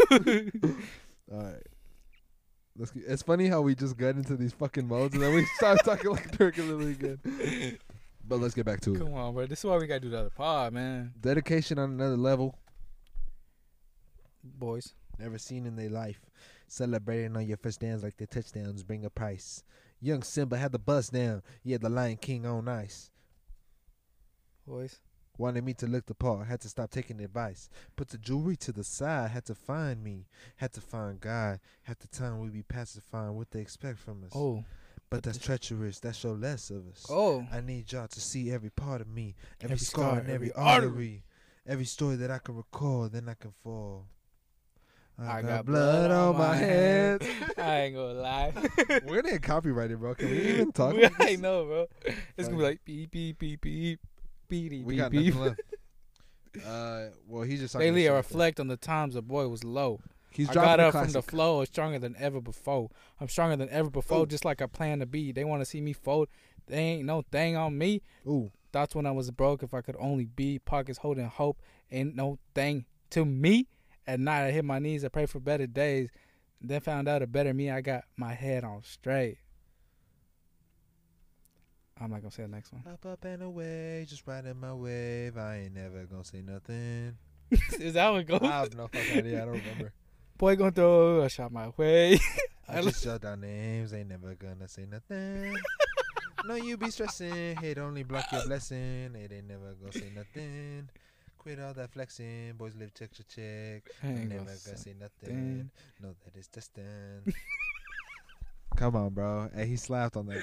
[1.32, 1.62] All right.
[2.76, 5.44] Let's get, it's funny how we just got into these fucking modes and then we
[5.56, 7.18] start talking like regularly again.
[8.24, 8.98] But let's get back to it.
[8.98, 9.46] Come on, bro.
[9.46, 11.14] This is why we gotta do the other pod, man.
[11.20, 12.56] Dedication on another level.
[14.44, 14.94] Boys.
[15.18, 16.20] Never seen in their life.
[16.68, 19.62] Celebrating on your first dance like the touchdowns bring a price.
[20.00, 21.42] Young Simba had the bus down.
[21.64, 23.10] Yeah, the Lion King on ice.
[24.66, 25.00] Boys.
[25.38, 26.46] Wanted me to look the part.
[26.46, 27.70] Had to stop taking advice.
[27.96, 29.30] Put the jewelry to the side.
[29.30, 30.26] Had to find me.
[30.56, 31.60] Had to find God.
[31.82, 34.32] Half the time we be pacifying what they expect from us.
[34.34, 34.64] Oh.
[35.10, 36.00] but that's treacherous.
[36.00, 37.06] That show less of us.
[37.08, 37.46] Oh.
[37.52, 40.50] I need y'all to see every part of me, every, Every scar, scar, and every,
[40.50, 40.88] every artery.
[40.88, 41.24] artery,
[41.66, 43.08] every story that I can recall.
[43.08, 44.06] Then I can fall.
[45.20, 47.22] I got blood on my hands.
[47.58, 48.52] I ain't gonna lie.
[49.06, 50.14] We're gonna get copyrighted, bro.
[50.14, 50.94] Can we even talk?
[50.94, 51.86] We- I know, bro.
[52.36, 54.00] It's gonna be like beep beep beep beep
[54.48, 55.34] beep We beep got beep.
[55.34, 55.60] nothing left.
[56.66, 57.82] Uh, well, he's just shit.
[58.10, 60.00] I reflect on the times the boy was low.
[60.30, 62.90] He's I got a up from the flow, stronger than ever before.
[63.20, 64.26] I'm stronger than ever before, Ooh.
[64.26, 65.32] just like I plan to be.
[65.32, 66.28] They want to see me fold.
[66.66, 68.02] They ain't no thing on me.
[68.26, 70.58] Ooh, Thoughts when I was broke, if I could only be.
[70.58, 71.58] Pockets holding hope,
[71.90, 73.66] ain't no thing to me.
[74.08, 76.08] At night, I hit my knees, I pray for better days.
[76.62, 79.36] Then found out a better me, I got my head on straight.
[82.00, 82.82] I'm not gonna say the next one.
[82.90, 85.36] up, up and away, just riding my wave.
[85.36, 87.18] I ain't never gonna say nothing.
[87.78, 88.40] Is that what goes?
[88.40, 89.42] I have no fucking idea.
[89.42, 89.92] I don't remember.
[90.38, 92.18] Boy, gonna throw a shot my way.
[92.68, 93.92] I just shut down names.
[93.92, 95.54] Ain't never gonna say nothing.
[96.46, 97.56] no, you be stressing.
[97.56, 99.14] Hate only block your blessing.
[99.14, 100.88] It ain't never gonna say nothing.
[101.48, 102.52] Quit all that flexing.
[102.58, 103.82] Boys live check to check.
[104.04, 105.70] I ain't Ain't gonna never gonna say nothing.
[105.98, 106.82] No, that is testing.
[108.76, 109.48] Come on, bro.
[109.54, 110.42] Hey, he slapped on that.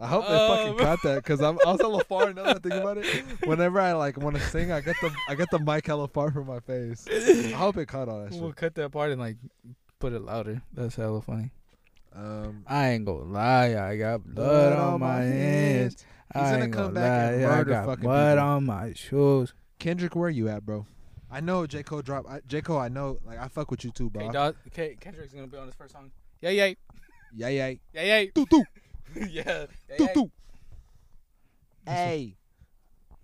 [0.00, 0.84] I hope they Oh, fucking bro.
[0.84, 3.06] caught that because I'm I was hella far now that I think about it.
[3.44, 6.30] Whenever I like want to sing, I get the I get the mic hella far
[6.30, 7.04] from my face.
[7.10, 9.38] I hope it caught all that We'll cut that part and like
[9.98, 10.62] put it louder.
[10.72, 11.50] That's hella funny.
[12.14, 15.96] Um, I ain't gonna lie, I got blood on my hands.
[16.32, 18.48] He's I gonna ain't come gonna back and lie, I got fucking blood people.
[18.48, 19.52] on my shoes.
[19.82, 20.86] Kendrick, where you at, bro?
[21.28, 22.28] I know J Cole dropped.
[22.28, 23.18] I, J Cole, I know.
[23.26, 24.22] Like I fuck with you too, bro.
[24.22, 26.12] Okay, dog, okay, Kendrick's gonna be on his first song.
[26.40, 26.76] Yeah, yay.
[27.34, 27.80] Yeah, yay.
[27.92, 28.30] yeah, yay.
[28.32, 28.62] Doo doo
[29.16, 30.12] yeah, yeah, doo yeah.
[30.14, 30.30] doo.
[31.84, 32.36] Hey,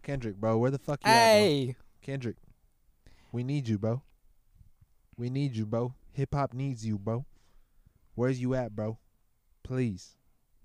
[0.03, 1.41] Kendrick, bro, where the fuck you at, bro?
[1.41, 2.37] Hey, Kendrick,
[3.31, 4.03] we need you, bro.
[5.17, 5.95] We need you, bro.
[6.13, 7.25] Hip hop needs you, bro.
[8.17, 8.99] Where's you at, bro?
[9.63, 10.17] Please,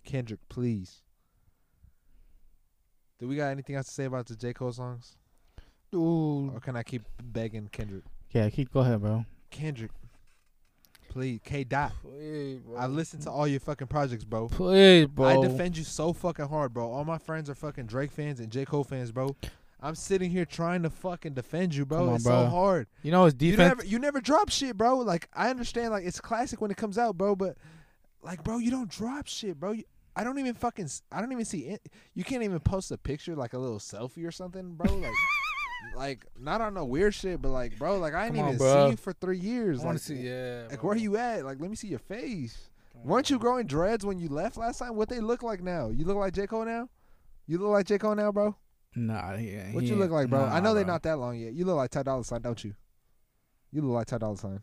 [0.04, 1.04] Kendrick, please.
[3.20, 5.18] Do we got anything else to say about the J Cole songs,
[5.94, 6.54] dude.
[6.54, 8.04] or can I keep begging Kendrick?
[8.32, 9.26] Yeah, keep go ahead, bro.
[9.52, 9.92] Kendrick,
[11.10, 11.92] please, K Dot.
[12.02, 12.76] Please, bro.
[12.78, 14.48] I listened to all your fucking projects, bro.
[14.50, 15.26] Please, bro.
[15.28, 16.90] I defend you so fucking hard, bro.
[16.92, 19.36] All my friends are fucking Drake fans and J Cole fans, bro.
[19.80, 22.08] I'm sitting here trying to fucking defend you, bro.
[22.10, 22.46] On, it's bro.
[22.46, 22.88] so hard.
[23.04, 23.70] You know his You defense.
[23.78, 24.98] never, you never drop shit, bro.
[25.00, 27.36] Like I understand, like it's classic when it comes out, bro.
[27.36, 27.58] But
[28.24, 29.74] like, bro, you don't drop shit, bro.
[29.74, 29.84] You,
[30.16, 30.86] I don't even fucking.
[30.86, 31.82] s- I don't even see it.
[32.16, 34.92] You can't even post a picture, like a little selfie or something, bro.
[34.96, 35.12] Like,
[35.96, 38.58] like not on no weird shit, but like, bro, like I didn't Come on, even
[38.60, 38.86] bro.
[38.88, 39.82] see you for three years.
[39.82, 40.16] I want Like, to see.
[40.16, 40.68] Yeah.
[40.70, 40.90] like bro.
[40.90, 41.46] where you at?
[41.46, 42.70] Like, let me see your face.
[43.04, 44.96] Weren't you growing dreads when you left last time?
[44.96, 45.90] What they look like now?
[45.90, 46.88] You look like J Cole now.
[47.48, 48.56] You look like J Cole now, bro.
[48.96, 50.44] Nah, ain't- What you look like, bro?
[50.46, 50.94] I nah, know they're bro.
[50.94, 51.54] not that long yet.
[51.54, 52.76] You look like Ty Dolla Sign, don't you?
[53.72, 54.62] You look like Ty Dolla Sign.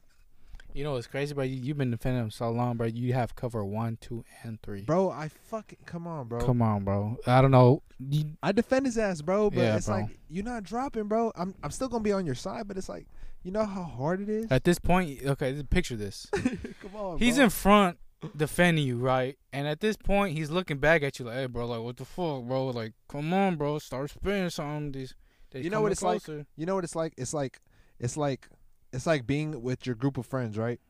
[0.72, 1.44] You know what's crazy, bro?
[1.44, 2.86] You, you've been defending him so long, bro.
[2.86, 4.82] You have cover one, two, and three.
[4.82, 6.40] Bro, I fucking come on, bro.
[6.40, 7.16] Come on, bro.
[7.26, 7.82] I don't know.
[7.98, 9.96] You, I defend his ass, bro, but Yeah, it's bro.
[9.96, 11.32] like you're not dropping, bro.
[11.36, 13.06] I'm I'm still gonna be on your side, but it's like
[13.42, 14.46] you know how hard it is.
[14.50, 16.26] at this point, okay, picture this.
[16.32, 17.44] come on, He's bro.
[17.44, 17.98] in front
[18.36, 19.38] defending you, right?
[19.52, 22.04] And at this point, he's looking back at you like, "Hey, bro, like, what the
[22.04, 22.66] fuck, bro?
[22.66, 25.14] Like, come on, bro, start spinning something." These,
[25.54, 26.26] You know what it's like?
[26.28, 27.14] You know what it's like?
[27.16, 27.60] It's like
[27.98, 28.48] it's like
[28.92, 30.80] it's like being with your group of friends, right?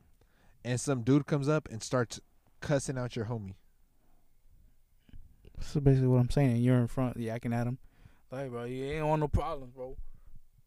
[0.64, 2.20] And some dude comes up and starts
[2.61, 3.55] cussing out your homie.
[5.59, 6.57] This is basically what I'm saying.
[6.57, 7.78] You're in front, yakking at him,
[8.30, 9.96] like, bro, you ain't want no problems, bro.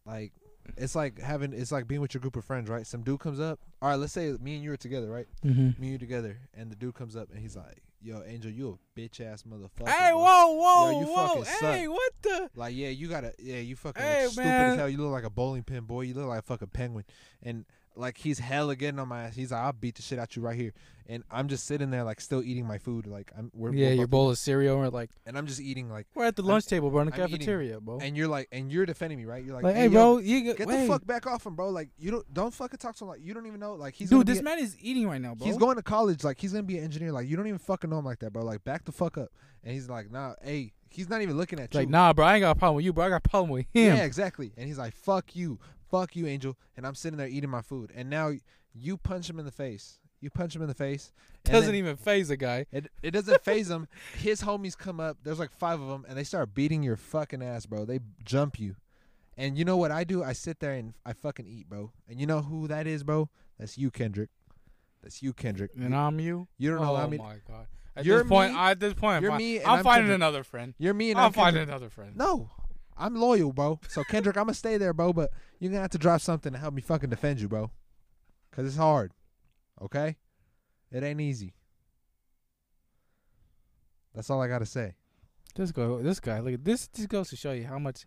[0.05, 0.33] Like
[0.77, 2.85] it's like having it's like being with your group of friends, right?
[2.85, 3.59] Some dude comes up.
[3.81, 5.27] All right, let's say me and you are together, right?
[5.45, 5.61] Mm-hmm.
[5.61, 8.77] Me and you together, and the dude comes up and he's like, "Yo, Angel, you
[8.95, 11.27] a bitch ass motherfucker." Hey, bro." whoa, whoa, Yo, you whoa!
[11.27, 11.75] fucking suck.
[11.75, 12.49] Hey, what the?
[12.55, 14.71] Like, yeah, you gotta, yeah, you fucking Hey, stupid man.
[14.71, 14.89] as hell.
[14.89, 16.01] You look like a bowling pin, boy.
[16.01, 17.05] You look like a fucking penguin.
[17.41, 19.35] And like, he's hella getting on my ass.
[19.35, 20.73] He's like, I'll beat the shit out you right here.
[21.07, 23.07] And I'm just sitting there, like, still eating my food.
[23.07, 25.89] Like, I'm, we're, Yeah, we're your bowl of cereal, or like, and I'm just eating,
[25.89, 27.99] like, we're at the I'm- lunch table, bro, in the I'm eating, cafeteria, bro.
[28.01, 29.43] and you're like, and you're defending me, right?
[29.43, 30.81] You're like, Like, hey, yo, bro, you get, get wait.
[30.83, 31.69] the fuck back off him, bro.
[31.69, 33.09] Like, you don't, don't fucking talk to him.
[33.09, 33.73] Like, you don't even know.
[33.73, 35.45] Like, he's Dude, this a- man is eating right now, bro.
[35.45, 36.23] He's going to college.
[36.23, 37.11] Like, he's gonna be an engineer.
[37.11, 38.43] Like, you don't even fucking know him like that, bro.
[38.43, 39.27] Like, back the fuck up.
[39.65, 41.81] And he's like, nah, hey, he's not even looking at you.
[41.81, 43.05] like, nah, bro, I ain't got a problem with you, bro.
[43.05, 43.97] I got a problem with him.
[43.97, 44.53] Yeah, exactly.
[44.57, 45.59] And he's like, "Fuck you,
[45.97, 48.31] fuck you, Angel." And I'm sitting there eating my food, and now
[48.73, 49.99] you punch him in the face.
[50.19, 51.11] You punch him in the face.
[51.45, 52.65] and Doesn't even phase a guy.
[52.71, 53.87] It it doesn't phase him.
[54.17, 55.17] His homies come up.
[55.23, 57.85] There's like five of them, and they start beating your fucking ass, bro.
[57.85, 58.75] They jump you.
[59.37, 60.23] And you know what I do?
[60.23, 61.91] I sit there and I fucking eat, bro.
[62.07, 63.29] And you know who that is, bro?
[63.59, 64.29] That's you, Kendrick.
[65.01, 65.71] That's you, Kendrick.
[65.75, 66.47] And I'm you.
[66.57, 67.17] You don't know oh how many.
[67.17, 67.67] my god.
[67.95, 69.83] At You're this point, me- I, at this point, I'm, you're fi- me I'm, I'm
[69.83, 70.73] finding another friend.
[70.79, 72.15] You're me and I'm I'm finding another friend.
[72.15, 72.49] No,
[72.97, 73.79] I'm loyal, bro.
[73.87, 75.13] So Kendrick, I'm gonna stay there, bro.
[75.13, 77.71] But you're gonna have to drop something to help me fucking defend you, bro.
[78.51, 79.11] Cause it's hard.
[79.81, 80.15] Okay,
[80.91, 81.53] it ain't easy.
[84.13, 84.93] That's all I gotta say.
[85.55, 86.39] This go, this guy.
[86.39, 86.87] Look at this.
[86.87, 88.05] This goes to show you how much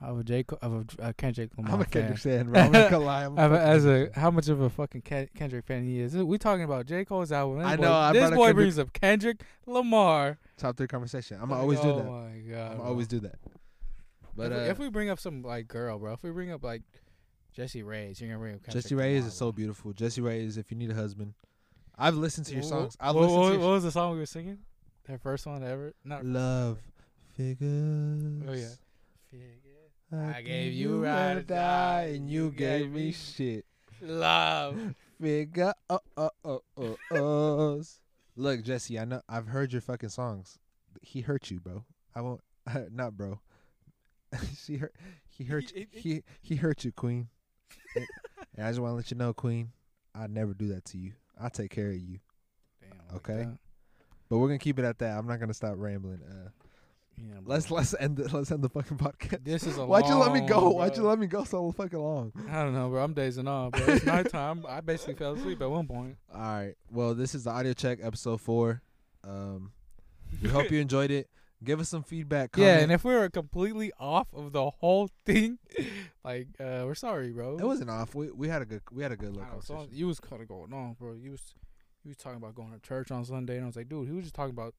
[0.00, 0.44] of a J.
[0.62, 1.84] Of a uh, Kendrick Lamar I'm a.
[1.84, 2.60] Kendrick fan, bro.
[2.60, 3.24] I'm not gonna lie.
[3.24, 6.16] I'm a- as a how much of a fucking Ken- Kendrick fan he is.
[6.16, 7.58] We talking about J Cole's album.
[7.58, 10.38] This I boy, know, I this boy Kendrick- brings up Kendrick Lamar.
[10.56, 11.38] top three conversation.
[11.40, 12.06] I'm Like, always do that.
[12.06, 12.70] oh my god.
[12.72, 12.86] I'm bro.
[12.86, 13.34] always do that.
[14.40, 16.50] But if, uh, we, if we bring up some like girl, bro, if we bring
[16.50, 16.82] up like
[17.52, 19.92] Jessie Reyez, you're gonna bring up Kendrick Jessie Reyez is so beautiful.
[19.92, 21.34] Jessie Reyez, if you need a husband,
[21.98, 22.96] I've listened to your songs.
[23.00, 24.58] I've what, listened what- to what was the song we were singing?
[25.04, 25.92] That first one ever?
[26.04, 26.78] Not love
[27.36, 28.42] figures.
[28.48, 29.38] Oh, yeah.
[30.12, 33.64] I, I gave you right to die, and you gave me shit.
[34.00, 34.94] love.
[35.20, 38.00] Figure uh uh uh uh us.
[38.36, 40.58] Look, Jessie, I know I've heard your fucking songs.
[41.02, 41.84] He hurt you, bro.
[42.14, 42.40] I won't
[42.90, 43.38] not bro.
[44.56, 44.94] she hurt
[45.28, 45.86] he hurt you.
[45.90, 47.28] he he hurt you, Queen.
[47.96, 48.06] and,
[48.56, 49.72] and I just want to let you know, Queen,
[50.14, 51.12] I'd never do that to you.
[51.40, 52.18] I'll take care of you.
[52.80, 53.44] Damn, Okay.
[53.44, 53.58] that.
[54.28, 55.18] But we're gonna keep it at that.
[55.18, 56.20] I'm not gonna stop rambling.
[56.28, 56.50] Uh,
[57.18, 59.44] Yeah, let's let's end the, let's end the fucking podcast.
[59.44, 60.60] This is a Why'd you let me go?
[60.60, 62.32] long, Why'd you let me go so fucking long?
[62.48, 63.02] I don't know, bro.
[63.02, 63.82] I'm dazing off, bro.
[63.94, 64.64] It's nighttime.
[64.68, 66.16] I basically fell asleep at one point.
[66.32, 66.74] All right.
[66.90, 68.80] Well, this is the audio check episode four.
[69.24, 69.72] Um,
[70.42, 71.28] we hope you enjoyed it.
[71.62, 72.56] Give us some feedback.
[72.56, 75.58] Yeah, and if we were completely off of the whole thing,
[76.24, 77.58] like, uh, we're sorry, bro.
[77.58, 78.14] it wasn't off.
[78.14, 79.62] We we had a good we had a good look.
[79.62, 81.12] so you was kind of going on, bro.
[81.14, 81.54] You was
[82.02, 84.14] you was talking about going to church on Sunday, and I was like, dude, he
[84.14, 84.74] was just talking about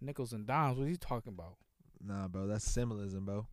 [0.00, 0.78] nickels and dimes.
[0.78, 1.54] What he talking about?
[2.04, 3.46] Nah, bro, that's symbolism, bro.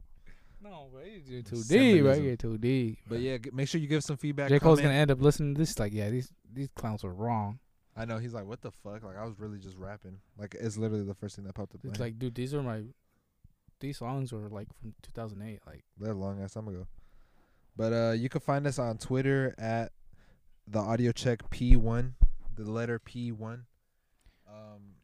[0.62, 2.14] No, bro, you get too deep, bro.
[2.14, 3.00] You get too deep.
[3.08, 4.50] But yeah, g- make sure you give some feedback.
[4.50, 4.92] J Cole's comment.
[4.94, 5.78] gonna end up listening to this.
[5.80, 7.60] Like, yeah, these these clowns were wrong.
[7.96, 9.04] I know he's like, what the fuck?
[9.04, 10.18] Like I was really just rapping.
[10.38, 11.82] Like it's literally the first thing that popped up.
[11.84, 12.82] It's like, dude, these are my
[13.80, 15.60] these songs were like from 2008.
[15.68, 16.88] Like, That a long ass time ago.
[17.76, 19.92] But uh you can find us on Twitter at
[20.68, 22.16] the audio check P one,
[22.56, 23.66] the letter P one.
[24.48, 24.96] Um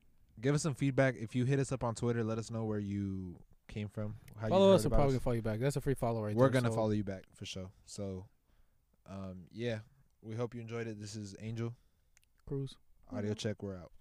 [0.41, 1.15] give us some feedback.
[1.17, 3.35] If you hit us up on Twitter, let us know where you
[3.67, 4.15] came from.
[4.41, 4.83] How follow us.
[4.83, 5.59] we're probably probably follow you back.
[5.59, 6.61] That's a free follow right We're there.
[6.61, 7.69] gonna so- follow you back for sure.
[7.85, 8.25] So
[9.07, 9.79] um yeah.
[10.21, 10.99] We hope you enjoyed it.
[10.99, 11.73] This is Angel.
[12.49, 12.77] Cruz.
[13.15, 13.91] Audio check, we're out.